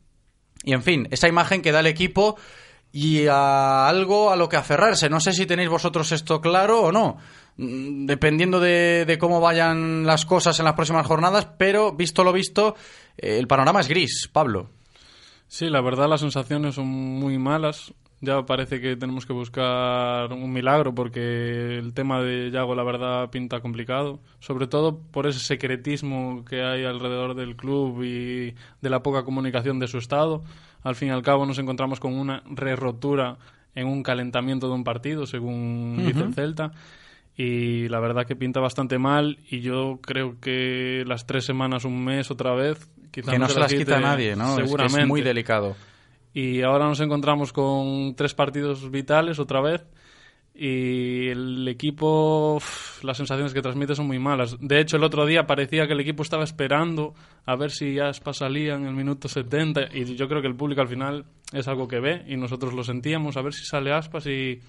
Y 0.64 0.72
en 0.72 0.82
fin, 0.82 1.06
esa 1.12 1.28
imagen 1.28 1.62
que 1.62 1.70
da 1.70 1.78
el 1.78 1.86
equipo 1.86 2.36
y 2.92 3.26
a 3.26 3.88
algo 3.88 4.30
a 4.30 4.36
lo 4.36 4.48
que 4.48 4.56
aferrarse. 4.56 5.08
No 5.08 5.18
sé 5.18 5.32
si 5.32 5.46
tenéis 5.46 5.70
vosotros 5.70 6.12
esto 6.12 6.40
claro 6.40 6.82
o 6.82 6.92
no, 6.92 7.16
mm, 7.56 8.06
dependiendo 8.06 8.60
de, 8.60 9.16
cómo 9.18 9.40
vayan 9.40 10.06
las 10.06 10.26
cosas 10.26 10.58
en 10.58 10.66
las 10.66 10.74
próximas 10.74 11.06
jornadas, 11.06 11.48
pero 11.58 11.92
visto 11.92 12.22
lo 12.22 12.32
visto, 12.32 12.76
eh, 13.16 13.38
el 13.38 13.46
panorama 13.46 13.80
es 13.80 13.88
gris, 13.88 14.28
Pablo. 14.30 14.70
Sí, 15.48 15.68
la 15.68 15.80
verdad 15.80 16.08
las 16.08 16.20
sensaciones 16.20 16.76
son 16.76 16.86
muy 16.86 17.38
malas. 17.38 17.92
Ya 18.24 18.46
parece 18.46 18.80
que 18.80 18.94
tenemos 18.94 19.26
que 19.26 19.32
buscar 19.32 20.32
un 20.32 20.52
milagro 20.52 20.94
porque 20.94 21.76
el 21.76 21.92
tema 21.92 22.22
de 22.22 22.52
Yago 22.52 22.76
la 22.76 22.84
verdad 22.84 23.30
pinta 23.30 23.60
complicado, 23.60 24.20
sobre 24.38 24.68
todo 24.68 24.96
por 24.96 25.26
ese 25.26 25.40
secretismo 25.40 26.44
que 26.44 26.62
hay 26.62 26.84
alrededor 26.84 27.34
del 27.34 27.56
club 27.56 28.04
y 28.04 28.54
de 28.80 28.90
la 28.90 29.02
poca 29.02 29.24
comunicación 29.24 29.80
de 29.80 29.88
su 29.88 29.98
estado. 29.98 30.44
Al 30.82 30.94
fin 30.94 31.08
y 31.08 31.10
al 31.10 31.22
cabo 31.22 31.46
nos 31.46 31.58
encontramos 31.58 32.00
con 32.00 32.14
una 32.14 32.42
re-rotura 32.46 33.36
en 33.74 33.86
un 33.86 34.02
calentamiento 34.02 34.68
de 34.68 34.74
un 34.74 34.84
partido, 34.84 35.26
según 35.26 35.96
uh 35.98 36.02
-huh. 36.02 36.06
dice 36.06 36.20
el 36.20 36.34
Celta. 36.34 36.72
Y 37.36 37.88
la 37.88 37.98
verdad 38.00 38.26
que 38.26 38.36
pinta 38.36 38.60
bastante 38.60 38.98
mal 38.98 39.38
y 39.50 39.60
yo 39.60 40.00
creo 40.02 40.38
que 40.40 41.04
las 41.06 41.26
tres 41.26 41.44
semanas, 41.44 41.84
un 41.84 42.04
mes 42.04 42.30
otra 42.30 42.54
vez... 42.54 42.88
Quizá 43.10 43.32
que 43.32 43.38
no, 43.38 43.46
no 43.46 43.50
se 43.52 43.60
las 43.60 43.72
quita 43.72 44.00
nadie, 44.00 44.36
¿no? 44.36 44.56
Seguramente. 44.56 44.86
Es, 44.86 44.94
que 44.94 45.02
es 45.02 45.08
muy 45.08 45.20
delicado 45.20 45.76
y 46.34 46.62
ahora 46.62 46.86
nos 46.86 47.00
encontramos 47.00 47.52
con 47.52 48.14
tres 48.16 48.34
partidos 48.34 48.90
vitales 48.90 49.38
otra 49.38 49.60
vez 49.60 49.84
y 50.54 51.28
el 51.28 51.66
equipo 51.66 52.60
las 53.02 53.16
sensaciones 53.16 53.54
que 53.54 53.62
transmite 53.62 53.94
son 53.94 54.06
muy 54.06 54.18
malas 54.18 54.56
de 54.60 54.80
hecho 54.80 54.98
el 54.98 55.04
otro 55.04 55.24
día 55.24 55.46
parecía 55.46 55.86
que 55.86 55.94
el 55.94 56.00
equipo 56.00 56.22
estaba 56.22 56.44
esperando 56.44 57.14
a 57.46 57.56
ver 57.56 57.70
si 57.70 57.98
Aspas 57.98 58.38
salía 58.38 58.74
en 58.74 58.86
el 58.86 58.94
minuto 58.94 59.28
70 59.28 59.88
y 59.94 60.14
yo 60.14 60.28
creo 60.28 60.42
que 60.42 60.48
el 60.48 60.54
público 60.54 60.82
al 60.82 60.88
final 60.88 61.24
es 61.54 61.68
algo 61.68 61.88
que 61.88 62.00
ve 62.00 62.24
y 62.28 62.36
nosotros 62.36 62.74
lo 62.74 62.84
sentíamos 62.84 63.38
a 63.38 63.42
ver 63.42 63.54
si 63.54 63.64
sale 63.64 63.92
Aspas 63.92 64.26
y 64.26 64.60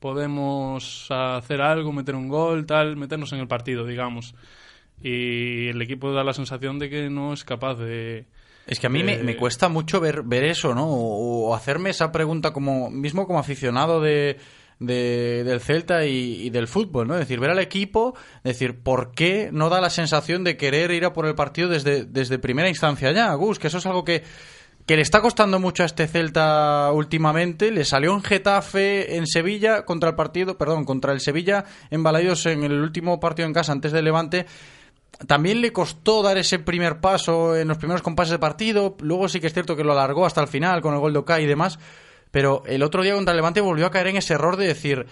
podemos 0.00 1.06
hacer 1.10 1.62
algo 1.62 1.92
meter 1.92 2.14
un 2.14 2.28
gol 2.28 2.66
tal 2.66 2.96
meternos 2.96 3.32
en 3.32 3.40
el 3.40 3.48
partido 3.48 3.86
digamos 3.86 4.34
y 5.00 5.68
el 5.68 5.80
equipo 5.80 6.12
da 6.12 6.24
la 6.24 6.34
sensación 6.34 6.78
de 6.78 6.90
que 6.90 7.08
no 7.08 7.32
es 7.32 7.42
capaz 7.42 7.76
de 7.76 8.26
es 8.66 8.78
que 8.78 8.86
a 8.86 8.90
mí 8.90 9.00
eh... 9.00 9.04
me, 9.04 9.18
me, 9.18 9.36
cuesta 9.36 9.68
mucho 9.68 9.98
ver, 9.98 10.22
ver 10.22 10.44
eso, 10.44 10.72
¿no? 10.72 10.86
O, 10.86 11.48
o, 11.48 11.54
hacerme 11.56 11.90
esa 11.90 12.12
pregunta 12.12 12.52
como 12.52 12.90
mismo 12.90 13.26
como 13.26 13.40
aficionado 13.40 14.00
de, 14.00 14.38
de 14.86 15.44
del 15.44 15.60
Celta 15.60 16.04
y, 16.04 16.46
y, 16.46 16.50
del 16.50 16.68
fútbol, 16.68 17.08
¿no? 17.08 17.14
Es 17.14 17.20
decir, 17.20 17.40
ver 17.40 17.50
al 17.50 17.58
equipo, 17.58 18.14
decir, 18.44 18.82
¿por 18.82 19.12
qué 19.12 19.50
no 19.52 19.68
da 19.68 19.80
la 19.80 19.90
sensación 19.90 20.44
de 20.44 20.56
querer 20.56 20.90
ir 20.90 21.04
a 21.04 21.12
por 21.12 21.26
el 21.26 21.34
partido 21.34 21.68
desde, 21.68 22.04
desde 22.04 22.38
primera 22.38 22.68
instancia 22.68 23.12
ya, 23.12 23.32
Gus? 23.34 23.58
Que 23.58 23.68
eso 23.68 23.78
es 23.78 23.86
algo 23.86 24.04
que, 24.04 24.22
que 24.86 24.96
le 24.96 25.02
está 25.02 25.20
costando 25.20 25.58
mucho 25.58 25.82
a 25.82 25.86
este 25.86 26.06
Celta 26.06 26.90
últimamente. 26.92 27.70
Le 27.70 27.84
salió 27.84 28.12
en 28.12 28.22
Getafe, 28.22 29.16
en 29.16 29.26
Sevilla, 29.26 29.84
contra 29.84 30.10
el 30.10 30.16
partido, 30.16 30.58
perdón, 30.58 30.84
contra 30.84 31.12
el 31.12 31.20
Sevilla 31.20 31.64
en 31.90 32.02
Balaidos 32.02 32.46
en 32.46 32.64
el 32.64 32.80
último 32.80 33.20
partido 33.20 33.46
en 33.46 33.54
casa 33.54 33.72
antes 33.72 33.92
del 33.92 34.04
Levante 34.04 34.46
también 35.26 35.60
le 35.60 35.72
costó 35.72 36.22
dar 36.22 36.38
ese 36.38 36.58
primer 36.58 37.00
paso 37.00 37.56
en 37.56 37.68
los 37.68 37.78
primeros 37.78 38.02
compases 38.02 38.32
de 38.32 38.38
partido. 38.38 38.96
Luego 39.00 39.28
sí 39.28 39.40
que 39.40 39.46
es 39.46 39.52
cierto 39.52 39.76
que 39.76 39.84
lo 39.84 39.92
alargó 39.92 40.26
hasta 40.26 40.40
el 40.40 40.48
final 40.48 40.80
con 40.80 40.94
el 40.94 41.00
gol 41.00 41.12
de 41.12 41.20
Okai 41.20 41.44
y 41.44 41.46
demás. 41.46 41.78
Pero 42.32 42.64
el 42.66 42.82
otro 42.82 43.04
día 43.04 43.14
contra 43.14 43.34
Levante 43.34 43.60
volvió 43.60 43.86
a 43.86 43.90
caer 43.92 44.08
en 44.08 44.16
ese 44.16 44.34
error 44.34 44.56
de 44.56 44.66
decir. 44.66 45.06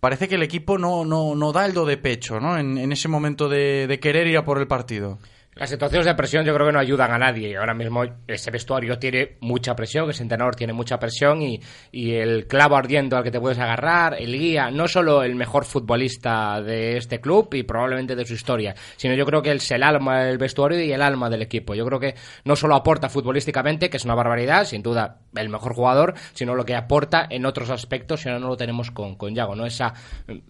Parece 0.00 0.28
que 0.28 0.36
el 0.36 0.42
equipo 0.42 0.78
no, 0.78 1.04
no, 1.04 1.34
no 1.34 1.52
da 1.52 1.66
el 1.66 1.74
do 1.74 1.84
de 1.84 1.96
pecho, 1.96 2.40
¿no? 2.40 2.56
En, 2.58 2.78
en 2.78 2.90
ese 2.92 3.08
momento 3.08 3.48
de, 3.48 3.86
de, 3.86 4.00
querer 4.00 4.26
ir 4.26 4.38
a 4.38 4.44
por 4.44 4.58
el 4.58 4.66
partido. 4.66 5.18
Las 5.54 5.68
situaciones 5.68 6.06
de 6.06 6.14
presión 6.14 6.46
yo 6.46 6.54
creo 6.54 6.68
que 6.68 6.72
no 6.72 6.78
ayudan 6.78 7.12
a 7.12 7.18
nadie. 7.18 7.58
Ahora 7.58 7.74
mismo 7.74 8.02
ese 8.26 8.50
vestuario 8.50 8.98
tiene 8.98 9.36
mucha 9.40 9.76
presión, 9.76 10.08
ese 10.08 10.22
entrenador 10.22 10.56
tiene 10.56 10.72
mucha 10.72 10.98
presión 10.98 11.42
y, 11.42 11.60
y, 11.90 12.14
el 12.14 12.46
clavo 12.46 12.74
ardiendo 12.74 13.18
al 13.18 13.22
que 13.22 13.30
te 13.30 13.38
puedes 13.38 13.58
agarrar, 13.58 14.16
el 14.18 14.32
guía, 14.32 14.70
no 14.70 14.88
solo 14.88 15.22
el 15.22 15.34
mejor 15.34 15.66
futbolista 15.66 16.62
de 16.62 16.96
este 16.96 17.20
club 17.20 17.52
y 17.52 17.64
probablemente 17.64 18.16
de 18.16 18.24
su 18.24 18.32
historia, 18.32 18.74
sino 18.96 19.14
yo 19.14 19.26
creo 19.26 19.42
que 19.42 19.52
es 19.52 19.70
el 19.72 19.82
alma 19.82 20.22
del 20.22 20.38
vestuario 20.38 20.82
y 20.82 20.90
el 20.90 21.02
alma 21.02 21.28
del 21.28 21.42
equipo. 21.42 21.74
Yo 21.74 21.84
creo 21.84 22.00
que 22.00 22.14
no 22.44 22.56
solo 22.56 22.74
aporta 22.74 23.10
futbolísticamente, 23.10 23.90
que 23.90 23.98
es 23.98 24.06
una 24.06 24.14
barbaridad, 24.14 24.64
sin 24.64 24.82
duda 24.82 25.18
el 25.36 25.50
mejor 25.50 25.74
jugador, 25.74 26.14
sino 26.32 26.54
lo 26.54 26.64
que 26.64 26.76
aporta 26.76 27.26
en 27.28 27.44
otros 27.44 27.68
aspectos, 27.68 28.22
si 28.22 28.30
no, 28.30 28.38
no 28.38 28.48
lo 28.48 28.56
tenemos 28.56 28.90
con, 28.90 29.16
con 29.16 29.34
Yago, 29.34 29.54
¿no? 29.54 29.66
Esa 29.66 29.92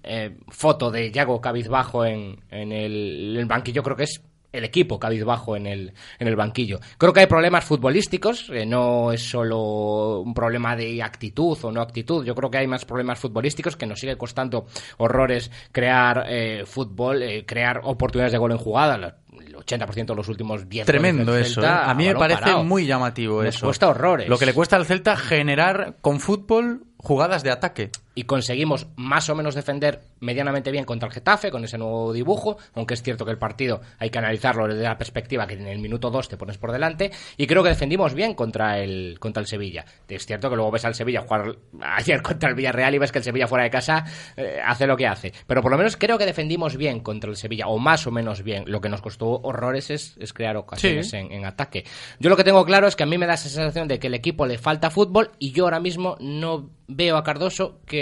eh, 0.05 0.37
foto 0.47 0.93
de 0.93 1.11
Yago 1.11 1.41
cabizbajo 1.41 2.05
en, 2.05 2.39
en 2.53 2.71
el, 2.71 3.37
el 3.37 3.47
banquillo 3.47 3.83
creo 3.83 3.97
que 3.97 4.05
es 4.05 4.23
el 4.53 4.65
equipo 4.65 4.99
cabizbajo 4.99 5.57
en 5.57 5.67
el, 5.67 5.93
en 6.19 6.29
el 6.29 6.37
banquillo. 6.37 6.79
Creo 6.99 7.13
que 7.13 7.21
hay 7.21 7.27
problemas 7.27 7.65
futbolísticos, 7.65 8.51
eh, 8.51 8.67
no 8.67 9.13
es 9.13 9.29
solo 9.29 10.21
un 10.21 10.35
problema 10.35 10.77
de 10.77 11.03
actitud 11.03 11.59
o 11.63 11.73
no 11.73 11.81
actitud, 11.81 12.25
yo 12.25 12.35
creo 12.35 12.51
que 12.51 12.59
hay 12.59 12.67
más 12.67 12.85
problemas 12.85 13.19
futbolísticos 13.19 13.77
que 13.77 13.87
nos 13.87 14.01
sigue 14.01 14.17
costando 14.17 14.67
horrores 14.99 15.51
crear 15.73 16.25
eh, 16.29 16.65
fútbol, 16.67 17.23
eh, 17.23 17.45
crear 17.47 17.81
oportunidades 17.85 18.33
de 18.33 18.39
gol 18.39 18.53
en 18.53 18.59
jugada. 18.59 19.17
El 19.33 19.57
80% 19.57 20.07
de 20.07 20.15
los 20.15 20.29
últimos 20.29 20.69
10 20.69 20.87
Tremendo 20.87 21.37
eso. 21.37 21.61
Celta 21.61 21.83
¿eh? 21.83 21.91
A 21.91 21.95
mí 21.95 22.07
me 22.07 22.15
parece 22.15 22.41
parado. 22.41 22.65
muy 22.65 22.87
llamativo 22.87 23.43
Nos 23.43 23.55
eso. 23.57 23.67
cuesta 23.67 23.89
horrores. 23.89 24.29
Lo 24.29 24.39
que 24.39 24.47
le 24.47 24.55
cuesta 24.55 24.77
al 24.77 24.87
Celta 24.87 25.17
generar 25.17 25.97
con 26.01 26.21
fútbol 26.21 26.85
jugadas 26.97 27.43
de 27.43 27.51
ataque. 27.51 27.91
Y 28.15 28.25
conseguimos 28.25 28.87
más 28.97 29.29
o 29.31 29.35
menos 29.35 29.55
defender 29.55 30.01
medianamente 30.21 30.71
bien 30.71 30.85
contra 30.85 31.09
el 31.09 31.15
Getafe 31.15 31.51
con 31.51 31.65
ese 31.65 31.79
nuevo 31.79 32.13
dibujo, 32.13 32.59
aunque 32.75 32.95
es 32.95 33.03
cierto 33.03 33.25
que 33.25 33.31
el 33.31 33.39
partido 33.39 33.81
hay 33.99 34.11
que 34.11 34.19
analizarlo 34.19 34.69
desde 34.69 34.83
la 34.83 34.99
perspectiva 34.99 35.47
que 35.47 35.55
en 35.55 35.67
el 35.67 35.79
minuto 35.79 36.11
2 36.11 36.29
te 36.29 36.37
pones 36.37 36.59
por 36.59 36.73
delante, 36.73 37.11
y 37.37 37.47
creo 37.47 37.63
que 37.63 37.71
defendimos 37.71 38.15
bien 38.15 38.35
contra 38.35 38.79
el, 38.79 39.19
contra 39.19 39.41
el 39.41 39.47
Sevilla. 39.47 39.85
Es 40.09 40.27
cierto 40.27 40.51
que 40.51 40.57
luego 40.57 40.71
ves 40.71 40.85
al 40.85 40.95
Sevilla 40.95 41.23
jugar 41.23 41.57
ayer 41.81 42.21
contra 42.23 42.49
el 42.51 42.55
Villarreal 42.55 42.95
y 42.95 42.99
ves 42.99 43.13
que 43.13 43.19
el 43.19 43.25
Sevilla 43.25 43.47
fuera 43.47 43.65
de 43.65 43.71
casa 43.71 44.05
eh, 44.37 44.59
hace 44.65 44.87
lo 44.87 44.97
que 44.97 45.07
hace, 45.07 45.33
pero 45.47 45.63
por 45.63 45.71
lo 45.73 45.79
menos 45.79 45.97
creo 45.97 46.19
que 46.19 46.27
defendimos 46.27 46.77
bien 46.77 47.01
contra 47.01 47.31
el 47.31 47.37
Sevilla, 47.37 47.67
o 47.69 47.79
más 47.79 48.07
o 48.07 48.11
menos 48.11 48.43
bien. 48.43 48.65
Lo 48.67 48.81
que 48.81 48.89
nos 48.89 49.01
costó 49.01 49.41
horrores 49.43 49.91
es, 49.91 50.17
es 50.19 50.33
crear 50.33 50.57
ocasiones 50.57 51.09
Sí. 51.11 51.17
en, 51.17 51.33
en 51.33 51.45
ataque. 51.45 51.85
Yo 52.21 52.29
lo 52.31 52.37
que 52.37 52.45
tengo 52.45 52.65
claro 52.65 52.87
es 52.87 52.97
que 52.97 53.03
a 53.05 53.07
mí 53.07 53.17
me 53.19 53.27
da 53.27 53.35
esa 53.35 53.49
sensación 53.49 53.89
de 53.89 53.99
que 53.99 54.09
el 54.09 54.15
equipo 54.15 54.47
le 54.47 54.59
falta 54.59 54.91
fútbol 54.91 55.31
y 55.39 55.53
yo 55.53 55.65
ahora 55.65 55.81
mismo 55.81 56.17
no 56.21 56.71
veo 56.89 57.17
a 57.17 57.23
Cardoso 57.25 57.81
que 57.87 58.02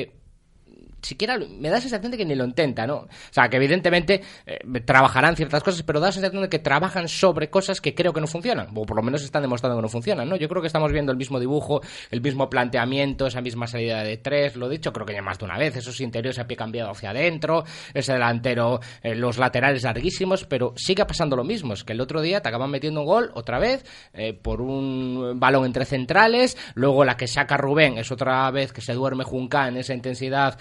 siquiera 1.03 1.39
me 1.39 1.69
da 1.69 1.77
la 1.77 1.81
sensación 1.81 2.11
de 2.13 2.19
que 2.19 2.25
ni 2.25 2.35
lo 2.35 2.45
intenta, 2.45 2.87
¿no? 2.87 2.97
O 2.97 3.09
sea, 3.31 3.49
que 3.49 3.57
evidentemente 3.57 4.23
eh, 4.47 4.59
trabajarán 4.85 5.37
ciertas 5.37 5.63
cosas, 5.63 5.83
pero 5.83 6.01
da 6.01 6.07
la 6.07 6.13
sensación 6.13 6.43
de 6.43 6.49
que 6.49 6.59
trabajan 6.59 7.09
sobre 7.09 7.51
cosas 7.51 7.81
que 7.81 7.95
creo 7.95 8.13
que 8.13 8.21
no 8.21 8.27
funcionan, 8.27 8.69
o 8.75 8.85
por 8.85 8.97
lo 8.97 9.03
menos 9.03 9.23
están 9.23 9.43
demostrando 9.43 9.77
que 9.77 9.83
no 9.83 9.89
funcionan, 9.89 10.29
¿no? 10.29 10.37
Yo 10.37 10.49
creo 10.49 10.61
que 10.61 10.67
estamos 10.67 10.93
viendo 10.93 11.13
el 11.13 11.19
mismo 11.19 11.39
dibujo, 11.41 11.81
el 12.11 12.21
mismo 12.21 12.49
planteamiento, 12.49 13.27
esa 13.27 13.41
misma 13.41 13.67
salida 13.67 14.03
de 14.03 14.17
tres, 14.19 14.57
lo 14.57 14.69
dicho 14.69 14.93
creo 14.93 15.07
que 15.07 15.15
ya 15.15 15.23
más 15.23 15.39
de 15.39 15.45
una 15.45 15.59
vez, 15.59 15.77
esos 15.77 16.01
interiores 16.01 16.39
a 16.39 16.47
pie 16.47 16.57
cambiado 16.57 16.91
hacia 16.91 17.11
adentro, 17.11 17.65
ese 17.95 18.13
delantero, 18.13 18.81
eh, 19.03 19.15
los 19.15 19.39
laterales 19.39 19.83
larguísimos, 19.83 20.45
pero 20.45 20.75
sigue 20.77 21.05
pasando 21.05 21.37
lo 21.37 21.45
mismo, 21.45 21.75
es 21.75 21.85
que 21.85 21.93
el 21.93 22.01
otro 22.01 22.21
día 22.21 22.41
te 22.41 22.49
acaban 22.49 22.71
metiendo 22.71 23.01
un 23.01 23.07
gol 23.07 23.31
otra 23.35 23.59
vez 23.59 23.85
eh, 24.13 24.33
por 24.33 24.61
un 24.61 25.39
balón 25.39 25.65
entre 25.65 25.85
centrales, 25.85 26.57
luego 26.75 27.05
la 27.05 27.17
que 27.17 27.27
saca 27.27 27.57
Rubén 27.57 27.99
es 27.99 28.11
otra 28.11 28.51
vez 28.51 28.73
que 28.73 28.81
se 28.81 28.95
duerme 28.95 29.25
Junca 29.25 29.69
en 29.69 29.77
esa 29.77 29.95
intensidad 29.95 30.59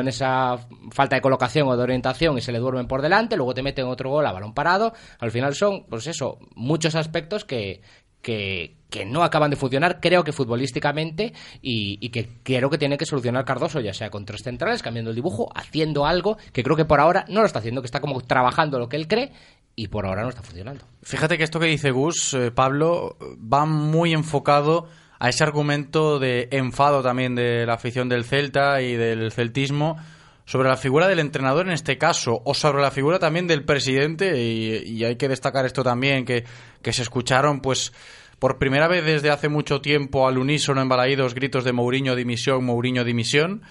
en 0.00 0.08
esa 0.08 0.58
falta 0.90 1.16
de 1.16 1.22
colocación 1.22 1.68
o 1.68 1.76
de 1.76 1.82
orientación 1.82 2.38
y 2.38 2.40
se 2.40 2.52
le 2.52 2.58
duermen 2.58 2.86
por 2.86 3.02
delante, 3.02 3.36
luego 3.36 3.54
te 3.54 3.62
meten 3.62 3.86
otro 3.86 4.10
gol 4.10 4.26
a 4.26 4.32
balón 4.32 4.54
parado, 4.54 4.92
al 5.18 5.30
final 5.30 5.54
son, 5.54 5.84
pues 5.88 6.06
eso, 6.06 6.38
muchos 6.54 6.94
aspectos 6.94 7.44
que, 7.44 7.80
que, 8.22 8.76
no 9.06 9.22
acaban 9.22 9.50
de 9.50 9.56
funcionar, 9.56 10.00
creo 10.00 10.24
que 10.24 10.32
futbolísticamente, 10.32 11.32
y, 11.62 11.98
y 12.00 12.10
que 12.10 12.28
creo 12.42 12.68
que 12.68 12.78
tiene 12.78 12.98
que 12.98 13.06
solucionar 13.06 13.44
Cardoso, 13.44 13.80
ya 13.80 13.94
sea 13.94 14.10
con 14.10 14.24
tres 14.24 14.42
centrales, 14.42 14.82
cambiando 14.82 15.10
el 15.10 15.16
dibujo, 15.16 15.48
haciendo 15.54 16.06
algo 16.06 16.36
que 16.52 16.62
creo 16.62 16.76
que 16.76 16.84
por 16.84 17.00
ahora 17.00 17.24
no 17.28 17.40
lo 17.40 17.46
está 17.46 17.60
haciendo, 17.60 17.80
que 17.80 17.86
está 17.86 18.00
como 18.00 18.20
trabajando 18.20 18.78
lo 18.78 18.88
que 18.88 18.96
él 18.96 19.08
cree 19.08 19.32
y 19.74 19.88
por 19.88 20.06
ahora 20.06 20.22
no 20.22 20.28
está 20.28 20.42
funcionando. 20.42 20.84
Fíjate 21.02 21.38
que 21.38 21.44
esto 21.44 21.58
que 21.58 21.66
dice 21.66 21.90
Gus, 21.90 22.34
eh, 22.34 22.50
Pablo, 22.50 23.16
va 23.40 23.64
muy 23.64 24.12
enfocado 24.12 24.88
a 25.20 25.28
ese 25.28 25.44
argumento 25.44 26.18
de 26.18 26.48
enfado 26.50 27.02
también 27.02 27.34
de 27.34 27.66
la 27.66 27.74
afición 27.74 28.08
del 28.08 28.24
Celta 28.24 28.80
y 28.80 28.96
del 28.96 29.30
celtismo 29.30 29.98
sobre 30.46 30.68
la 30.68 30.76
figura 30.76 31.06
del 31.06 31.20
entrenador 31.20 31.66
en 31.66 31.72
este 31.72 31.96
caso, 31.98 32.42
o 32.44 32.54
sobre 32.54 32.82
la 32.82 32.90
figura 32.90 33.20
también 33.20 33.46
del 33.46 33.64
presidente, 33.64 34.42
y, 34.42 35.04
hay 35.04 35.14
que 35.14 35.28
destacar 35.28 35.64
esto 35.64 35.84
también, 35.84 36.24
que, 36.24 36.44
que 36.82 36.92
se 36.92 37.02
escucharon 37.02 37.60
pues 37.60 37.92
por 38.40 38.58
primera 38.58 38.88
vez 38.88 39.04
desde 39.04 39.30
hace 39.30 39.48
mucho 39.48 39.80
tiempo 39.80 40.26
al 40.26 40.38
unísono 40.38 40.80
en 40.80 40.88
Balaídos 40.88 41.34
gritos 41.34 41.62
de 41.62 41.72
Mourinho 41.72 42.16
dimisión, 42.16 42.64
Mourinho 42.64 43.04
dimisión. 43.04 43.62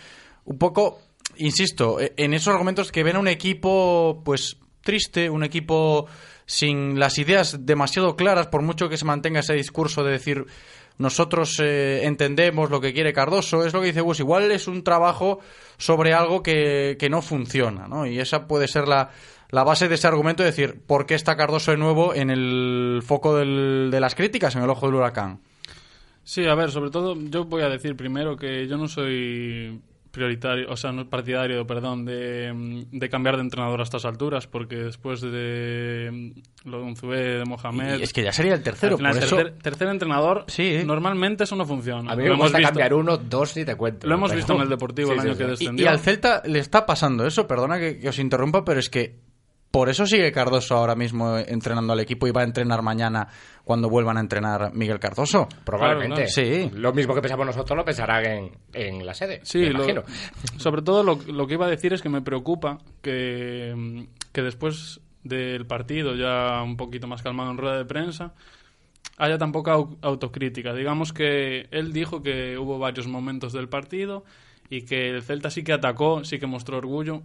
Un 0.45 0.57
poco, 0.57 1.01
insisto, 1.35 1.99
e- 1.99 2.13
en 2.15 2.33
esos 2.33 2.53
argumentos 2.53 2.91
que 2.91 3.03
ven 3.03 3.17
a 3.17 3.19
un 3.19 3.27
equipo 3.27 4.21
pues 4.23 4.57
triste, 4.81 5.29
un 5.29 5.43
equipo 5.43 6.07
sin 6.45 6.99
las 6.99 7.17
ideas 7.17 7.65
demasiado 7.65 8.15
claras, 8.15 8.47
por 8.47 8.61
mucho 8.61 8.87
que 8.87 8.97
se 8.97 9.05
mantenga 9.05 9.41
ese 9.41 9.53
discurso 9.53 10.03
de 10.03 10.11
decir 10.11 10.45
nosotros 10.99 11.59
eh, 11.59 12.05
entendemos 12.05 12.69
lo 12.69 12.79
que 12.79 12.93
quiere 12.93 13.13
Cardoso, 13.13 13.65
es 13.65 13.73
lo 13.73 13.79
que 13.79 13.87
dice 13.87 14.01
Gus, 14.01 14.19
igual 14.19 14.51
es 14.51 14.67
un 14.67 14.83
trabajo 14.83 15.39
sobre 15.77 16.13
algo 16.13 16.43
que, 16.43 16.97
que 16.99 17.09
no 17.09 17.21
funciona, 17.21 17.87
¿no? 17.87 18.05
Y 18.05 18.19
esa 18.19 18.47
puede 18.47 18.67
ser 18.67 18.87
la, 18.87 19.09
la 19.49 19.63
base 19.63 19.87
de 19.87 19.95
ese 19.95 20.07
argumento, 20.07 20.43
de 20.43 20.49
decir, 20.49 20.81
¿por 20.85 21.05
qué 21.05 21.15
está 21.15 21.35
Cardoso 21.35 21.71
de 21.71 21.77
nuevo 21.77 22.13
en 22.13 22.29
el 22.29 23.01
foco 23.03 23.37
de 23.37 23.99
las 23.99 24.13
críticas, 24.13 24.55
en 24.55 24.63
el 24.63 24.69
ojo 24.69 24.85
del 24.85 24.95
huracán? 24.95 25.39
Sí, 26.23 26.45
a 26.45 26.53
ver, 26.53 26.69
sobre 26.69 26.91
todo 26.91 27.15
yo 27.17 27.45
voy 27.45 27.63
a 27.63 27.69
decir 27.69 27.95
primero 27.95 28.35
que 28.35 28.67
yo 28.67 28.77
no 28.77 28.87
soy 28.87 29.81
prioritario, 30.11 30.67
o 30.69 30.75
sea, 30.75 30.91
no 30.91 31.07
partidario, 31.09 31.65
perdón, 31.67 32.05
de, 32.05 32.85
de 32.91 33.09
cambiar 33.09 33.35
de 33.35 33.41
entrenador 33.43 33.79
a 33.79 33.83
estas 33.83 34.05
alturas, 34.05 34.47
porque 34.47 34.75
después 34.77 35.21
de 35.21 36.33
lo 36.65 36.79
de 36.79 36.83
Unzué, 36.83 37.17
de 37.39 37.45
Mohamed... 37.45 37.99
Y 37.99 38.03
es 38.03 38.13
que 38.13 38.23
ya 38.23 38.31
sería 38.31 38.53
el 38.55 38.63
tercero, 38.63 38.93
al 38.93 38.97
final, 38.97 39.13
por 39.13 39.23
eso- 39.23 39.35
tercer, 39.37 39.57
tercer 39.61 39.87
entrenador, 39.89 40.45
normalmente 40.85 41.43
eso 41.43 41.55
no 41.55 41.65
funciona. 41.65 42.11
A 42.11 42.15
mí 42.15 42.23
Lo 42.23 42.29
me 42.29 42.33
hemos 42.35 42.45
gusta 42.45 42.57
visto- 42.57 42.69
cambiar 42.71 42.93
uno, 42.93 43.17
dos 43.17 43.55
y 43.57 43.65
te 43.65 43.75
cuento. 43.75 44.07
Lo 44.07 44.15
hemos 44.15 44.29
Pero- 44.31 44.37
visto 44.37 44.55
en 44.55 44.61
el 44.61 44.69
Deportivo 44.79 45.11
el 45.13 45.19
Sí, 45.19 45.25
año 45.27 45.33
sí, 45.33 45.37
que 45.37 45.43
sí. 45.43 45.49
descendió. 45.51 45.83
Y, 45.83 45.85
y 45.85 45.89
al 45.89 45.99
Celta 45.99 46.41
le 46.45 46.59
está 46.59 46.85
pasando 46.85 47.25
eso, 47.25 47.47
perdona 47.47 47.79
que, 47.79 47.99
que 47.99 48.09
os 48.09 48.19
interrumpa, 48.19 48.65
pero 48.65 48.79
es 48.79 48.89
que 48.89 49.19
por 49.71 49.89
eso 49.89 50.05
sigue 50.05 50.31
Cardoso 50.31 50.75
ahora 50.75 50.95
mismo 50.95 51.37
entrenando 51.37 51.93
al 51.93 51.99
equipo 51.99 52.27
y 52.27 52.31
va 52.31 52.41
a 52.41 52.43
entrenar 52.45 52.81
mañana 52.81 53.27
cuando 53.63 53.87
vuelvan 53.89 54.17
a 54.17 54.19
entrenar 54.21 54.73
Miguel 54.73 54.99
Cardoso. 54.99 55.47
Probablemente. 55.63 56.27
Sí. 56.27 56.71
Lo 56.73 56.91
mismo 56.91 57.13
que 57.13 57.21
pensamos 57.21 57.45
nosotros 57.45 57.77
lo 57.77 57.85
pensarán 57.85 58.25
en, 58.25 58.51
en 58.73 59.05
la 59.05 59.13
sede. 59.13 59.41
Sí, 59.43 59.59
me 59.59 59.65
lo- 59.69 59.83
imagino. 59.83 60.03
sobre 60.57 60.81
todo 60.81 61.03
lo, 61.03 61.19
lo 61.31 61.45
que 61.45 61.53
iba 61.53 61.67
a 61.67 61.69
decir 61.69 61.93
es 61.93 62.01
que 62.01 62.09
me 62.09 62.21
preocupa 62.21 62.79
que, 63.03 64.07
que 64.31 64.41
después 64.41 65.01
del 65.23 65.65
partido, 65.67 66.15
ya 66.15 66.63
un 66.63 66.77
poquito 66.77 67.07
más 67.07 67.21
calmado 67.21 67.51
en 67.51 67.57
rueda 67.57 67.77
de 67.77 67.85
prensa, 67.85 68.33
haya 69.17 69.37
tan 69.37 69.51
poca 69.51 69.75
au- 69.75 69.97
autocrítica. 70.01 70.73
Digamos 70.73 71.13
que 71.13 71.67
él 71.71 71.93
dijo 71.93 72.23
que 72.23 72.57
hubo 72.57 72.79
varios 72.79 73.07
momentos 73.07 73.53
del 73.53 73.69
partido 73.69 74.23
y 74.69 74.83
que 74.85 75.09
el 75.09 75.21
Celta 75.21 75.49
sí 75.51 75.63
que 75.63 75.73
atacó, 75.73 76.23
sí 76.23 76.39
que 76.39 76.47
mostró 76.47 76.77
orgullo. 76.77 77.21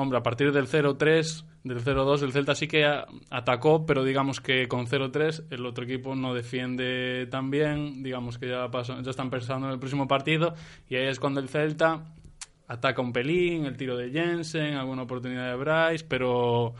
Hombre, 0.00 0.18
a 0.18 0.22
partir 0.22 0.52
del 0.52 0.68
0-3, 0.68 1.44
del 1.64 1.82
0-2, 1.84 2.22
el 2.22 2.32
Celta 2.32 2.54
sí 2.54 2.68
que 2.68 2.86
atacó, 3.30 3.84
pero 3.84 4.04
digamos 4.04 4.40
que 4.40 4.68
con 4.68 4.86
0-3 4.86 5.44
el 5.50 5.66
otro 5.66 5.84
equipo 5.84 6.14
no 6.14 6.34
defiende 6.34 7.26
tan 7.30 7.50
bien. 7.50 8.02
Digamos 8.04 8.38
que 8.38 8.48
ya, 8.48 8.68
pasan- 8.70 9.02
ya 9.02 9.10
están 9.10 9.28
pensando 9.28 9.66
en 9.66 9.72
el 9.72 9.78
próximo 9.80 10.06
partido 10.06 10.54
y 10.88 10.94
ahí 10.96 11.08
es 11.08 11.18
cuando 11.18 11.40
el 11.40 11.48
Celta 11.48 12.04
ataca 12.68 13.02
un 13.02 13.12
pelín, 13.12 13.64
el 13.64 13.76
tiro 13.76 13.96
de 13.96 14.10
Jensen, 14.10 14.74
alguna 14.74 15.02
oportunidad 15.02 15.50
de 15.50 15.56
Bryce, 15.56 16.04
pero 16.08 16.74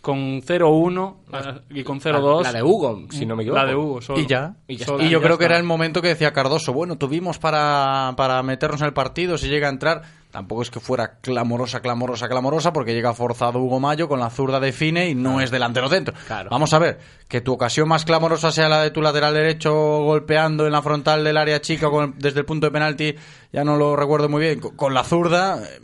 con 0.00 0.42
0-1 0.42 1.14
ah, 1.32 1.60
y 1.70 1.84
con 1.84 2.00
0-2... 2.00 2.42
La 2.42 2.52
de 2.52 2.62
Hugo, 2.64 3.06
si 3.10 3.24
no 3.24 3.36
me 3.36 3.44
equivoco. 3.44 3.62
La 3.62 3.68
de 3.68 3.76
Hugo, 3.76 4.00
solo. 4.00 4.18
Y 4.18 4.26
ya. 4.26 4.56
Y 4.66 4.76
ya 4.76 4.86
Solo. 4.86 4.98
está. 4.98 5.06
Y 5.08 5.10
yo 5.12 5.20
ya 5.20 5.24
creo 5.26 5.38
que 5.38 5.44
está. 5.44 5.54
era 5.54 5.60
el 5.60 5.64
momento 5.66 6.02
que 6.02 6.08
decía 6.08 6.32
Cardoso, 6.32 6.72
bueno, 6.72 6.98
tuvimos 6.98 7.38
para, 7.38 8.14
para 8.16 8.42
meternos 8.42 8.80
en 8.80 8.88
el 8.88 8.92
partido, 8.94 9.38
si 9.38 9.48
llega 9.48 9.68
a 9.68 9.70
entrar, 9.70 10.02
tampoco 10.32 10.62
es 10.62 10.70
que 10.70 10.80
fuera 10.80 11.18
clamorosa, 11.20 11.80
clamorosa, 11.80 12.28
clamorosa, 12.28 12.72
porque 12.72 12.92
llega 12.94 13.14
forzado 13.14 13.60
Hugo 13.60 13.78
Mayo 13.78 14.08
con 14.08 14.18
la 14.18 14.30
zurda 14.30 14.58
de 14.58 14.72
Fine 14.72 15.10
y 15.10 15.14
no 15.14 15.40
es 15.40 15.52
delantero 15.52 15.88
centro. 15.88 16.14
Claro. 16.26 16.50
Vamos 16.50 16.72
a 16.72 16.78
ver, 16.80 16.98
que 17.28 17.40
tu 17.40 17.52
ocasión 17.52 17.86
más 17.88 18.04
clamorosa 18.04 18.50
sea 18.50 18.68
la 18.68 18.82
de 18.82 18.90
tu 18.90 19.00
lateral 19.02 19.34
derecho 19.34 19.72
golpeando 19.72 20.66
en 20.66 20.72
la 20.72 20.82
frontal 20.82 21.22
del 21.22 21.36
área 21.36 21.60
chica 21.60 21.88
con- 21.90 22.14
desde 22.18 22.40
el 22.40 22.46
punto 22.46 22.66
de 22.66 22.70
penalti, 22.72 23.14
ya 23.52 23.62
no 23.62 23.76
lo 23.76 23.94
recuerdo 23.94 24.28
muy 24.28 24.40
bien, 24.40 24.58
con, 24.60 24.74
con 24.74 24.94
la 24.94 25.04
zurda, 25.04 25.62
eh, 25.62 25.80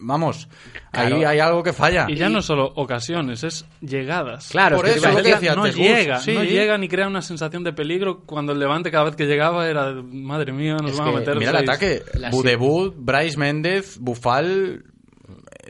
ahí 0.93 1.25
hay 1.25 1.39
algo 1.39 1.63
que 1.63 1.73
falla. 1.73 2.07
Y 2.09 2.17
ya 2.17 2.29
no 2.29 2.41
solo 2.43 2.73
ocasiones, 2.77 3.45
es 3.45 3.65
llegadas. 3.81 4.49
Claro, 4.51 4.77
Por 4.77 4.87
es 4.87 4.95
que 4.95 4.99
eso, 5.01 5.11
lo 5.11 5.23
que 5.23 5.31
decía 5.35 5.55
no 5.55 5.67
llega, 5.67 6.19
sí. 6.21 6.33
no 6.33 6.45
llega 6.45 6.77
ni 6.79 6.89
crea 6.89 7.07
una 7.07 7.23
sensación 7.23 7.65
de 7.65 7.73
peligro 7.73 8.21
cuando 8.27 8.53
el 8.53 8.59
Levante 8.59 8.91
cada 8.91 9.05
vez 9.05 9.17
que 9.17 9.27
llegaba 9.27 9.69
era 9.69 9.93
madre 10.03 10.53
mía, 10.53 10.77
nos 10.81 10.93
Es 10.93 10.99
van 10.99 11.09
a 11.09 11.13
meter 11.13 11.37
Mira 11.37 11.51
el 11.51 11.57
ataque. 11.57 12.03
La- 12.15 12.31
Budebut, 12.31 12.95
Bryce 12.97 13.37
Méndez, 13.39 13.99
Bufal. 13.99 14.85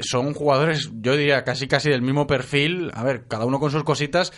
Son 0.00 0.32
jugadores, 0.32 0.90
yo 1.00 1.16
diría, 1.16 1.42
casi 1.42 1.66
casi 1.66 1.90
del 1.90 2.02
mismo 2.02 2.26
perfil. 2.26 2.90
A 2.94 3.02
ver, 3.02 3.24
cada 3.26 3.44
uno 3.46 3.58
con 3.58 3.70
sus 3.72 3.82
cositas. 3.82 4.32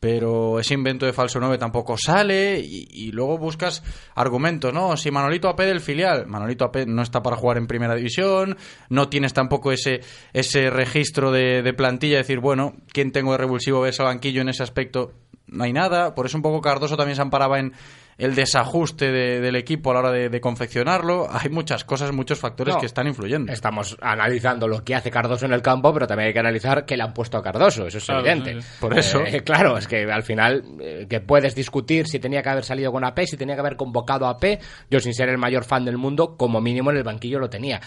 Pero 0.00 0.58
ese 0.58 0.72
invento 0.72 1.04
de 1.04 1.12
falso 1.12 1.38
9 1.38 1.58
tampoco 1.58 1.98
sale 1.98 2.58
y, 2.58 3.12
luego 3.12 3.36
buscas 3.36 3.82
argumentos, 4.14 4.72
¿no? 4.72 4.96
Si 4.96 5.10
Manolito 5.10 5.48
AP 5.48 5.60
del 5.60 5.80
filial, 5.80 6.26
Manolito 6.26 6.64
AP 6.64 6.86
no 6.86 7.02
está 7.02 7.22
para 7.22 7.36
jugar 7.36 7.58
en 7.58 7.66
primera 7.66 7.94
división, 7.94 8.56
no 8.88 9.10
tienes 9.10 9.34
tampoco 9.34 9.72
ese, 9.72 10.00
ese 10.32 10.70
registro 10.70 11.30
de, 11.30 11.62
de 11.62 11.74
plantilla, 11.74 12.16
decir, 12.16 12.40
bueno, 12.40 12.74
¿quién 12.92 13.12
tengo 13.12 13.32
de 13.32 13.38
revulsivo 13.38 13.82
ves 13.82 14.00
al 14.00 14.06
banquillo 14.06 14.40
en 14.40 14.48
ese 14.48 14.62
aspecto? 14.62 15.12
No 15.46 15.64
hay 15.64 15.72
nada, 15.72 16.14
por 16.14 16.26
eso 16.26 16.38
un 16.38 16.42
poco 16.42 16.62
Cardoso 16.62 16.96
también 16.96 17.16
se 17.16 17.22
amparaba 17.22 17.58
en 17.58 17.72
el 18.20 18.34
desajuste 18.34 19.10
de- 19.10 19.40
del 19.40 19.56
equipo 19.56 19.90
a 19.90 19.94
la 19.94 20.00
hora 20.00 20.12
de, 20.12 20.28
de 20.28 20.40
confeccionarlo. 20.40 21.26
Hay 21.30 21.48
muchas 21.50 21.84
cosas, 21.84 22.12
muchos 22.12 22.38
factores 22.38 22.74
No. 22.74 22.80
que 22.80 22.86
están 22.86 23.06
influyendo. 23.06 23.52
Estamos 23.52 23.96
analizando 24.00 24.68
lo 24.68 24.84
que 24.84 24.94
hace 24.94 25.10
Cardoso 25.10 25.46
en 25.46 25.52
el 25.52 25.62
campo, 25.62 25.92
pero 25.92 26.06
también 26.06 26.28
hay 26.28 26.32
que 26.32 26.38
analizar 26.40 26.84
que 26.84 26.96
le 26.96 27.02
han 27.02 27.12
puesto 27.14 27.38
a 27.38 27.42
Cardoso, 27.42 27.86
eso 27.86 27.98
es 27.98 28.04
Claro, 28.04 28.20
evidente. 28.20 28.54
sí, 28.54 28.62
sí. 28.62 28.68
Por 28.80 28.98
eso. 28.98 29.20
Eh, 29.26 29.40
claro, 29.42 29.76
es 29.78 29.88
que 29.88 30.04
al 30.10 30.22
final 30.22 30.62
eh, 30.80 31.06
que 31.08 31.20
puedes 31.20 31.54
discutir 31.54 32.06
si 32.06 32.18
tenía 32.18 32.42
que 32.42 32.48
haber 32.50 32.64
salido 32.64 32.92
con 32.92 33.04
AP, 33.04 33.20
si 33.26 33.36
tenía 33.36 33.54
que 33.54 33.60
haber 33.60 33.76
convocado 33.76 34.26
a 34.26 34.30
AP, 34.30 34.60
yo 34.90 35.00
sin 35.00 35.14
ser 35.14 35.28
el 35.28 35.38
mayor 35.38 35.64
fan 35.64 35.84
del 35.84 35.96
mundo, 35.98 36.36
como 36.36 36.60
mínimo 36.60 36.90
en 36.90 36.98
el 36.98 37.02
banquillo 37.02 37.38
lo 37.38 37.48
tenía. 37.50 37.80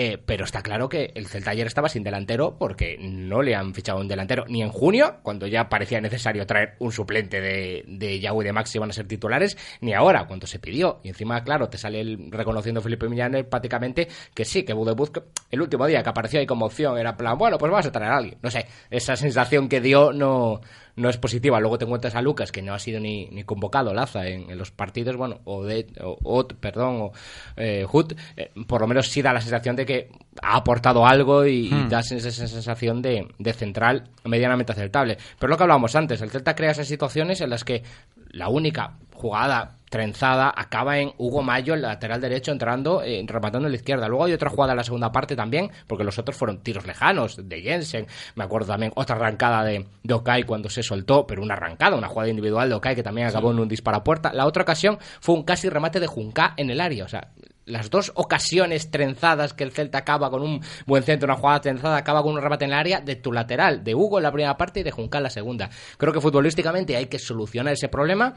Eh, 0.00 0.16
pero 0.24 0.44
está 0.44 0.62
claro 0.62 0.88
que 0.88 1.10
el 1.16 1.26
Celta 1.26 1.50
ayer 1.50 1.66
estaba 1.66 1.88
sin 1.88 2.04
delantero 2.04 2.56
porque 2.56 2.96
no 3.00 3.42
le 3.42 3.56
han 3.56 3.74
fichado 3.74 3.98
un 3.98 4.06
delantero 4.06 4.44
ni 4.46 4.62
en 4.62 4.68
junio, 4.68 5.16
cuando 5.24 5.48
ya 5.48 5.68
parecía 5.68 6.00
necesario 6.00 6.46
traer 6.46 6.76
un 6.78 6.92
suplente 6.92 7.40
de, 7.40 7.82
de 7.84 8.20
Yahoo 8.20 8.42
y 8.42 8.44
de 8.44 8.52
Maxi 8.52 8.78
van 8.78 8.90
a 8.90 8.92
ser 8.92 9.08
titulares, 9.08 9.58
ni 9.80 9.94
ahora, 9.94 10.28
cuando 10.28 10.46
se 10.46 10.60
pidió. 10.60 11.00
Y 11.02 11.08
encima, 11.08 11.42
claro, 11.42 11.68
te 11.68 11.78
sale 11.78 12.00
el, 12.00 12.30
reconociendo 12.30 12.80
Felipe 12.80 13.08
Millanes 13.08 13.46
prácticamente 13.46 14.06
que 14.34 14.44
sí, 14.44 14.62
que 14.62 14.72
Budebuz, 14.72 15.10
el 15.50 15.60
último 15.60 15.84
día 15.84 16.00
que 16.04 16.10
apareció 16.10 16.38
ahí 16.38 16.46
como 16.46 16.66
opción 16.66 16.96
era 16.96 17.16
plan, 17.16 17.36
bueno, 17.36 17.58
pues 17.58 17.72
vamos 17.72 17.84
a 17.84 17.90
traer 17.90 18.12
a 18.12 18.18
alguien. 18.18 18.38
No 18.40 18.52
sé, 18.52 18.66
esa 18.90 19.16
sensación 19.16 19.68
que 19.68 19.80
dio 19.80 20.12
no, 20.12 20.60
no 20.98 21.08
es 21.08 21.16
positiva. 21.16 21.60
Luego 21.60 21.78
te 21.78 21.84
encuentras 21.84 22.14
a 22.14 22.22
Lucas, 22.22 22.52
que 22.52 22.60
no 22.60 22.74
ha 22.74 22.78
sido 22.78 23.00
ni, 23.00 23.26
ni 23.28 23.44
convocado, 23.44 23.94
Laza, 23.94 24.26
en, 24.26 24.50
en 24.50 24.58
los 24.58 24.70
partidos, 24.70 25.16
bueno, 25.16 25.40
o 25.44 25.64
de, 25.64 25.86
o, 26.02 26.46
perdón, 26.46 27.00
o 27.00 27.12
eh, 27.56 27.86
Hut, 27.90 28.14
eh, 28.36 28.50
por 28.66 28.80
lo 28.80 28.86
menos 28.86 29.08
sí 29.08 29.22
da 29.22 29.32
la 29.32 29.40
sensación 29.40 29.76
de 29.76 29.86
que 29.86 30.10
ha 30.42 30.56
aportado 30.56 31.06
algo 31.06 31.46
y, 31.46 31.68
y 31.68 31.70
Hmm. 31.70 31.88
da 31.88 32.00
esa 32.00 32.16
esa 32.16 32.46
sensación 32.46 33.00
de, 33.00 33.26
de 33.38 33.52
central 33.52 34.04
medianamente 34.24 34.72
aceptable. 34.72 35.16
Pero 35.38 35.48
lo 35.50 35.56
que 35.56 35.62
hablábamos 35.62 35.94
antes, 35.96 36.20
el 36.20 36.30
Celta 36.30 36.54
crea 36.54 36.72
esas 36.72 36.88
situaciones 36.88 37.40
en 37.40 37.50
las 37.50 37.64
que 37.64 37.82
la 38.30 38.48
única 38.48 38.98
jugada 39.14 39.77
trenzada 39.90 40.52
acaba 40.54 40.98
en 40.98 41.12
Hugo 41.18 41.42
Mayo, 41.42 41.74
el 41.74 41.82
lateral 41.82 42.20
derecho, 42.20 42.52
entrando, 42.52 43.02
eh, 43.02 43.24
rematando 43.26 43.68
en 43.68 43.72
la 43.72 43.76
izquierda. 43.76 44.08
Luego 44.08 44.24
hay 44.24 44.32
otra 44.32 44.50
jugada 44.50 44.72
en 44.72 44.78
la 44.78 44.84
segunda 44.84 45.12
parte 45.12 45.36
también, 45.36 45.70
porque 45.86 46.04
los 46.04 46.18
otros 46.18 46.36
fueron 46.36 46.62
tiros 46.62 46.86
lejanos 46.86 47.48
de 47.48 47.60
Jensen. 47.60 48.06
Me 48.34 48.44
acuerdo 48.44 48.68
también 48.68 48.92
otra 48.94 49.16
arrancada 49.16 49.64
de, 49.64 49.86
de 50.02 50.14
Okai 50.14 50.44
cuando 50.44 50.68
se 50.70 50.82
soltó, 50.82 51.26
pero 51.26 51.42
una 51.42 51.54
arrancada, 51.54 51.96
una 51.96 52.08
jugada 52.08 52.30
individual 52.30 52.68
de 52.68 52.74
Okai 52.74 52.94
que 52.94 53.02
también 53.02 53.26
acabó 53.26 53.50
en 53.50 53.58
un 53.58 53.68
disparo 53.68 53.98
a 53.98 54.04
puerta. 54.04 54.32
La 54.32 54.46
otra 54.46 54.62
ocasión 54.62 54.98
fue 55.20 55.34
un 55.34 55.42
casi 55.42 55.68
remate 55.68 56.00
de 56.00 56.06
Junca 56.06 56.54
en 56.56 56.70
el 56.70 56.80
área. 56.80 57.04
O 57.04 57.08
sea, 57.08 57.32
las 57.68 57.90
dos 57.90 58.12
ocasiones 58.14 58.90
trenzadas 58.90 59.52
que 59.52 59.64
el 59.64 59.72
Celta 59.72 59.98
acaba 59.98 60.30
con 60.30 60.42
un 60.42 60.60
buen 60.86 61.02
centro, 61.02 61.26
una 61.26 61.36
jugada 61.36 61.60
trenzada, 61.60 61.96
acaba 61.96 62.22
con 62.22 62.32
un 62.32 62.42
remate 62.42 62.64
en 62.64 62.72
el 62.72 62.78
área 62.78 63.00
de 63.00 63.16
tu 63.16 63.32
lateral, 63.32 63.84
de 63.84 63.94
Hugo 63.94 64.18
en 64.18 64.24
la 64.24 64.32
primera 64.32 64.56
parte 64.56 64.80
y 64.80 64.82
de 64.82 64.90
Junca 64.90 65.18
en 65.18 65.24
la 65.24 65.30
segunda. 65.30 65.70
Creo 65.96 66.12
que 66.12 66.20
futbolísticamente 66.20 66.96
hay 66.96 67.06
que 67.06 67.18
solucionar 67.18 67.74
ese 67.74 67.88
problema. 67.88 68.34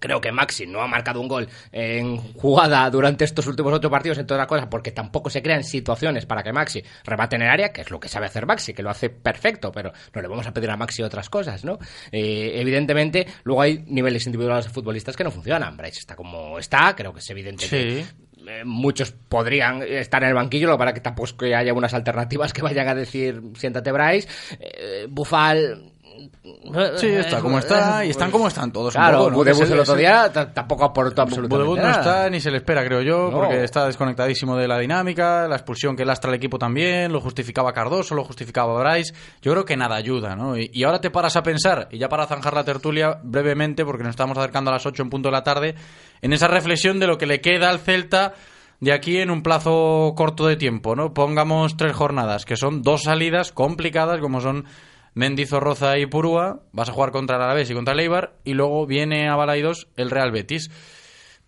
Creo 0.00 0.20
que 0.20 0.32
Maxi 0.32 0.66
no 0.66 0.80
ha 0.82 0.86
marcado 0.86 1.20
un 1.20 1.28
gol 1.28 1.48
en 1.72 2.16
jugada 2.16 2.88
durante 2.90 3.24
estos 3.24 3.46
últimos 3.46 3.72
ocho 3.72 3.90
partidos, 3.90 4.18
entre 4.18 4.34
otras 4.34 4.46
cosas, 4.48 4.66
porque 4.70 4.90
tampoco 4.92 5.30
se 5.30 5.42
crean 5.42 5.64
situaciones 5.64 6.26
para 6.26 6.42
que 6.42 6.52
Maxi 6.52 6.82
remate 7.04 7.36
en 7.36 7.42
el 7.42 7.48
área, 7.48 7.72
que 7.72 7.80
es 7.82 7.90
lo 7.90 8.00
que 8.00 8.08
sabe 8.08 8.26
hacer 8.26 8.46
Maxi, 8.46 8.72
que 8.74 8.82
lo 8.82 8.90
hace 8.90 9.10
perfecto, 9.10 9.72
pero 9.72 9.92
no 10.14 10.22
le 10.22 10.28
vamos 10.28 10.46
a 10.46 10.52
pedir 10.52 10.70
a 10.70 10.76
Maxi 10.76 11.02
otras 11.02 11.28
cosas, 11.30 11.64
¿no? 11.64 11.78
Eh, 12.12 12.52
evidentemente, 12.54 13.26
luego 13.44 13.62
hay 13.62 13.84
niveles 13.86 14.26
individuales 14.26 14.66
de 14.66 14.70
futbolistas 14.72 15.16
que 15.16 15.24
no 15.24 15.30
funcionan. 15.30 15.76
Bryce 15.76 16.00
está 16.00 16.16
como 16.16 16.58
está, 16.58 16.94
creo 16.96 17.12
que 17.12 17.20
es 17.20 17.30
evidente 17.30 17.68
que 17.68 18.04
Sí. 18.04 18.06
eh, 18.46 18.62
muchos 18.64 19.12
podrían 19.12 19.82
estar 19.82 20.22
en 20.22 20.30
el 20.30 20.34
banquillo, 20.34 20.68
lo 20.68 20.78
para 20.78 20.94
que 20.94 21.00
tampoco 21.00 21.26
es 21.26 21.32
que 21.34 21.54
haya 21.54 21.74
unas 21.74 21.92
alternativas 21.94 22.52
que 22.52 22.62
vayan 22.62 22.88
a 22.88 22.94
decir 22.94 23.42
siéntate 23.56 23.92
Bryce, 23.92 24.28
eh, 24.60 25.06
Bufal 25.08 25.92
Sí, 26.96 27.06
está 27.08 27.40
como 27.40 27.58
está 27.58 28.04
y 28.04 28.10
están 28.10 28.30
como 28.30 28.48
están 28.48 28.72
todos. 28.72 28.94
un 28.94 29.00
Claro, 29.00 29.18
poco, 29.18 29.30
¿no? 29.30 29.36
Budebus 29.36 29.70
el 29.70 29.80
otro 29.80 29.94
día 29.94 30.32
tampoco 30.32 30.84
aportó 30.84 31.22
absolutamente 31.22 31.64
Budebus 31.68 31.78
no 31.84 31.90
está 31.90 32.28
ni 32.30 32.40
se 32.40 32.50
le 32.50 32.58
espera, 32.58 32.84
creo 32.84 33.02
yo, 33.02 33.30
No. 33.30 33.38
porque 33.38 33.64
está 33.64 33.86
desconectadísimo 33.86 34.56
de 34.56 34.68
la 34.68 34.78
dinámica, 34.78 35.46
la 35.48 35.56
expulsión 35.56 35.96
que 35.96 36.04
lastra 36.04 36.30
el 36.30 36.36
equipo 36.36 36.58
también, 36.58 37.12
lo 37.12 37.20
justificaba 37.20 37.72
Cardoso, 37.72 38.14
lo 38.14 38.24
justificaba 38.24 38.78
Bryce. 38.82 39.14
Yo 39.42 39.52
creo 39.52 39.64
que 39.64 39.76
nada 39.76 39.96
ayuda, 39.96 40.34
¿no? 40.36 40.56
Y, 40.56 40.70
y 40.72 40.84
ahora 40.84 41.00
te 41.00 41.10
paras 41.10 41.36
a 41.36 41.42
pensar, 41.42 41.88
y 41.90 41.98
ya 41.98 42.08
para 42.08 42.26
zanjar 42.26 42.54
la 42.54 42.64
tertulia 42.64 43.18
brevemente, 43.22 43.84
porque 43.84 44.02
nos 44.02 44.10
estamos 44.10 44.36
acercando 44.38 44.70
a 44.70 44.74
las 44.74 44.86
8 44.86 45.02
en 45.02 45.10
punto 45.10 45.28
de 45.28 45.32
la 45.32 45.42
tarde, 45.44 45.74
en 46.22 46.32
esa 46.32 46.48
reflexión 46.48 46.98
de 46.98 47.06
lo 47.06 47.18
que 47.18 47.26
le 47.26 47.40
queda 47.40 47.70
al 47.70 47.78
Celta 47.78 48.34
de 48.80 48.92
aquí 48.92 49.18
en 49.18 49.30
un 49.32 49.42
plazo 49.42 50.12
corto 50.16 50.46
de 50.46 50.54
tiempo, 50.56 50.94
¿no? 50.94 51.12
Pongamos 51.12 51.76
tres 51.76 51.96
jornadas, 51.96 52.44
que 52.44 52.56
son 52.56 52.82
dos 52.82 53.02
salidas 53.02 53.50
complicadas, 53.50 54.20
como 54.20 54.40
son 54.40 54.66
Mendizorroza 55.18 55.98
y 55.98 56.06
Purúa, 56.06 56.60
vas 56.70 56.90
a 56.90 56.92
jugar 56.92 57.10
contra 57.10 57.34
el 57.34 57.42
Alavés 57.42 57.68
y 57.68 57.74
contra 57.74 57.92
el 57.92 57.98
Eibar, 57.98 58.36
y 58.44 58.54
luego 58.54 58.86
viene 58.86 59.28
a 59.28 59.34
Balaidos 59.34 59.88
el 59.96 60.10
Real 60.10 60.30
Betis. 60.30 60.70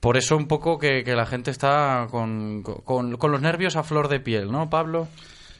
Por 0.00 0.16
eso 0.16 0.36
un 0.36 0.48
poco 0.48 0.76
que, 0.76 1.04
la 1.06 1.24
gente 1.24 1.52
está 1.52 2.08
con, 2.10 2.64
con, 2.64 3.16
con 3.16 3.30
los 3.30 3.40
nervios 3.40 3.76
a 3.76 3.84
flor 3.84 4.08
de 4.08 4.18
piel, 4.18 4.50
¿no, 4.50 4.68
Pablo? 4.70 5.06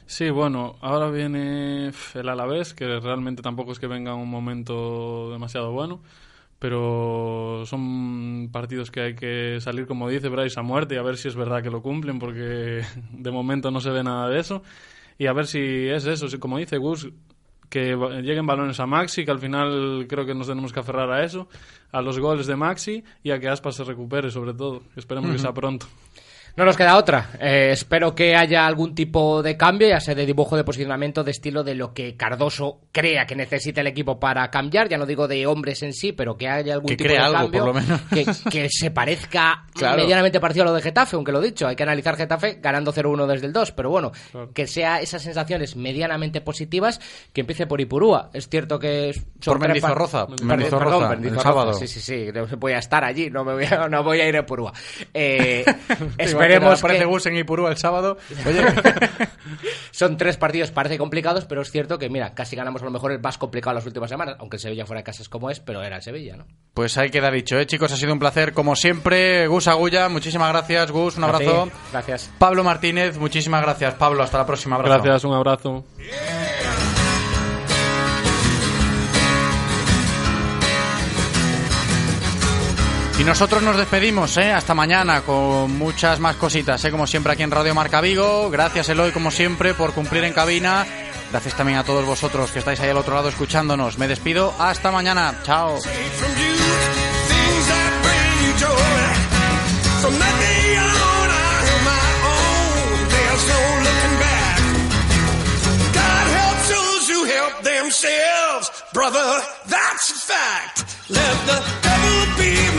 Sí, 0.07 0.29
bueno, 0.29 0.75
ahora 0.81 1.09
viene 1.09 1.91
el 2.13 2.27
Alavés, 2.27 2.73
que 2.73 2.99
realmente 2.99 3.41
tampoco 3.41 3.71
es 3.71 3.79
que 3.79 3.87
venga 3.87 4.13
un 4.13 4.29
momento 4.29 5.31
demasiado 5.31 5.71
bueno, 5.71 6.01
pero 6.59 7.63
son 7.65 8.49
partidos 8.51 8.91
que 8.91 8.99
hay 8.99 9.15
que 9.15 9.61
salir, 9.61 9.87
como 9.87 10.09
dice 10.09 10.27
Bryce, 10.27 10.59
a 10.59 10.63
muerte 10.63 10.95
y 10.95 10.97
a 10.97 11.01
ver 11.01 11.15
si 11.15 11.29
es 11.29 11.37
verdad 11.37 11.63
que 11.63 11.69
lo 11.69 11.81
cumplen, 11.81 12.19
porque 12.19 12.81
de 13.13 13.31
momento 13.31 13.71
no 13.71 13.79
se 13.79 13.89
ve 13.89 14.03
nada 14.03 14.27
de 14.27 14.41
eso. 14.41 14.63
Y 15.17 15.27
a 15.27 15.33
ver 15.33 15.45
si 15.45 15.87
es 15.87 16.05
eso, 16.05 16.27
si 16.27 16.39
como 16.39 16.57
dice 16.57 16.77
Gus, 16.77 17.07
que 17.71 17.95
lleguen 18.21 18.45
balones 18.45 18.81
a 18.81 18.85
Maxi, 18.85 19.23
que 19.23 19.31
al 19.31 19.39
final 19.39 20.05
creo 20.09 20.25
que 20.25 20.35
nos 20.35 20.47
tenemos 20.47 20.73
que 20.73 20.81
aferrar 20.81 21.09
a 21.09 21.23
eso, 21.23 21.47
a 21.93 22.01
los 22.01 22.19
goles 22.19 22.45
de 22.45 22.57
Maxi 22.57 23.01
y 23.23 23.31
a 23.31 23.39
que 23.39 23.47
Aspas 23.47 23.75
se 23.75 23.85
recupere 23.85 24.29
sobre 24.29 24.53
todo. 24.53 24.83
Esperemos 24.97 25.31
que 25.31 25.39
sea 25.39 25.53
pronto. 25.53 25.87
No 26.55 26.65
nos 26.65 26.75
queda 26.77 26.97
otra. 26.97 27.29
Eh, 27.39 27.69
espero 27.71 28.13
que 28.13 28.35
haya 28.35 28.65
algún 28.65 28.93
tipo 28.93 29.41
de 29.41 29.55
cambio, 29.57 29.87
ya 29.87 29.99
sea 29.99 30.15
de 30.15 30.25
dibujo 30.25 30.57
de 30.57 30.63
posicionamiento, 30.63 31.23
de 31.23 31.31
estilo 31.31 31.63
de 31.63 31.75
lo 31.75 31.93
que 31.93 32.15
Cardoso 32.17 32.81
crea 32.91 33.25
que 33.25 33.35
necesita 33.35 33.81
el 33.81 33.87
equipo 33.87 34.19
para 34.19 34.49
cambiar. 34.51 34.89
Ya 34.89 34.97
no 34.97 35.05
digo 35.05 35.27
de 35.27 35.45
hombres 35.47 35.81
en 35.83 35.93
sí, 35.93 36.11
pero 36.11 36.35
que 36.37 36.49
haya 36.49 36.73
algún 36.73 36.89
Que 36.89 36.97
tipo 36.97 37.07
crea 37.09 37.21
de 37.21 37.25
algo, 37.27 37.37
cambio. 37.51 37.65
por 37.65 37.75
lo 37.75 37.81
menos. 37.81 38.01
Que, 38.13 38.25
que 38.49 38.69
se 38.69 38.91
parezca 38.91 39.65
Claro. 39.73 39.97
medianamente 40.01 40.39
parecido 40.39 40.63
a 40.63 40.67
lo 40.67 40.73
de 40.75 40.81
Getafe, 40.81 41.15
aunque 41.15 41.31
lo 41.31 41.41
he 41.41 41.45
dicho. 41.45 41.67
Hay 41.67 41.75
que 41.75 41.83
analizar 41.83 42.15
Getafe 42.17 42.59
ganando 42.61 42.93
0-1 42.93 43.25
desde 43.25 43.47
el 43.47 43.53
2, 43.53 43.71
pero 43.71 43.89
bueno, 43.89 44.11
que 44.53 44.67
sea 44.67 44.99
esas 45.01 45.21
sensaciones 45.23 45.75
medianamente 45.75 46.41
positivas, 46.41 46.99
que 47.33 47.41
empiece 47.41 47.65
por 47.65 47.79
Ipurúa. 47.81 48.29
Es 48.33 48.47
cierto 48.49 48.77
que 48.77 49.13
son 49.39 49.57
Por 49.57 49.59
Mendizorroza, 49.59 50.27
Perdón, 50.27 50.47
Mendizorroza, 50.47 50.85
perdón, 50.85 51.03
el 51.03 51.09
Mendizorroza, 51.21 51.43
sábado. 51.43 51.73
Sí, 51.73 51.87
sí, 51.87 51.99
sí. 52.01 52.27
Voy 52.57 52.73
a 52.73 52.79
estar 52.79 53.03
allí, 53.03 53.29
no, 53.29 53.43
me 53.45 53.53
voy 53.53 53.65
a, 53.65 53.87
no 53.89 54.03
voy 54.03 54.19
a 54.19 54.27
ir 54.27 54.35
a 54.35 54.39
Ipurúa. 54.41 54.73
Eh, 55.13 55.63
esperemos 56.41 56.79
aparece 56.79 57.03
que... 57.03 57.05
Gus 57.05 57.25
en 57.25 57.37
Ipurúa 57.37 57.69
el 57.69 57.77
sábado. 57.77 58.17
Oye, 58.45 58.61
Son 59.91 60.17
tres 60.17 60.37
partidos, 60.37 60.71
parece 60.71 60.97
complicados, 60.97 61.45
pero 61.45 61.61
es 61.61 61.71
cierto 61.71 61.99
que, 61.99 62.09
mira, 62.09 62.33
casi 62.33 62.55
ganamos 62.55 62.81
a 62.81 62.85
lo 62.85 62.91
mejor 62.91 63.11
el 63.11 63.19
más 63.19 63.37
complicado 63.37 63.75
las 63.75 63.85
últimas 63.85 64.09
semanas, 64.09 64.35
aunque 64.39 64.57
el 64.57 64.61
Sevilla 64.61 64.85
fuera 64.85 64.99
de 64.99 65.03
casas 65.03 65.29
como 65.29 65.49
es, 65.49 65.59
pero 65.59 65.83
era 65.83 65.97
el 65.97 66.01
Sevilla, 66.01 66.37
¿no? 66.37 66.45
pues 66.73 66.97
ahí 66.97 67.09
queda 67.09 67.29
dicho, 67.29 67.59
¿eh, 67.59 67.67
chicos? 67.67 67.91
Ha 67.91 67.97
sido 67.97 68.13
un 68.13 68.19
placer, 68.19 68.53
como 68.53 68.75
siempre. 68.75 69.45
Gus 69.47 69.67
Agulla, 69.67 70.09
muchísimas 70.09 70.49
gracias, 70.49 70.91
Gus. 70.91 71.17
Un 71.17 71.25
abrazo. 71.25 71.69
Gracias. 71.91 72.31
Pablo 72.39 72.63
Martínez, 72.63 73.17
muchísimas 73.17 73.61
gracias. 73.61 73.93
Pablo, 73.95 74.23
hasta 74.23 74.39
la 74.39 74.45
próxima. 74.45 74.77
Abrazo. 74.77 75.03
Gracias, 75.03 75.23
un 75.25 75.33
abrazo. 75.33 75.85
Y 83.21 83.23
nosotros 83.23 83.61
nos 83.61 83.77
despedimos, 83.77 84.35
¿eh? 84.37 84.51
Hasta 84.51 84.73
mañana 84.73 85.21
con 85.21 85.77
muchas 85.77 86.19
más 86.19 86.37
cositas, 86.37 86.83
¿eh? 86.85 86.89
Como 86.89 87.05
siempre 87.05 87.33
aquí 87.33 87.43
en 87.43 87.51
Radio 87.51 87.75
Marca 87.75 88.01
Vigo. 88.01 88.49
Gracias, 88.49 88.89
Eloy, 88.89 89.11
como 89.11 89.29
siempre, 89.29 89.75
por 89.75 89.93
cumplir 89.93 90.23
en 90.23 90.33
cabina. 90.33 90.87
Gracias 91.29 91.55
también 91.55 91.77
a 91.77 91.83
todos 91.83 92.03
vosotros 92.03 92.51
que 92.51 92.57
estáis 92.57 92.79
ahí 92.79 92.89
al 92.89 92.97
otro 92.97 93.13
lado 93.13 93.29
escuchándonos. 93.29 93.99
Me 93.99 94.07
despido. 94.07 94.55
Hasta 94.57 94.89
mañana. 94.89 95.35
Chao. 95.43 95.77
brother. 108.93 109.41
That's 109.67 110.11
a 110.11 110.15
fact. 110.15 111.09
Let 111.09 111.37
the 111.45 111.59
devil 111.81 112.37
be 112.37 112.70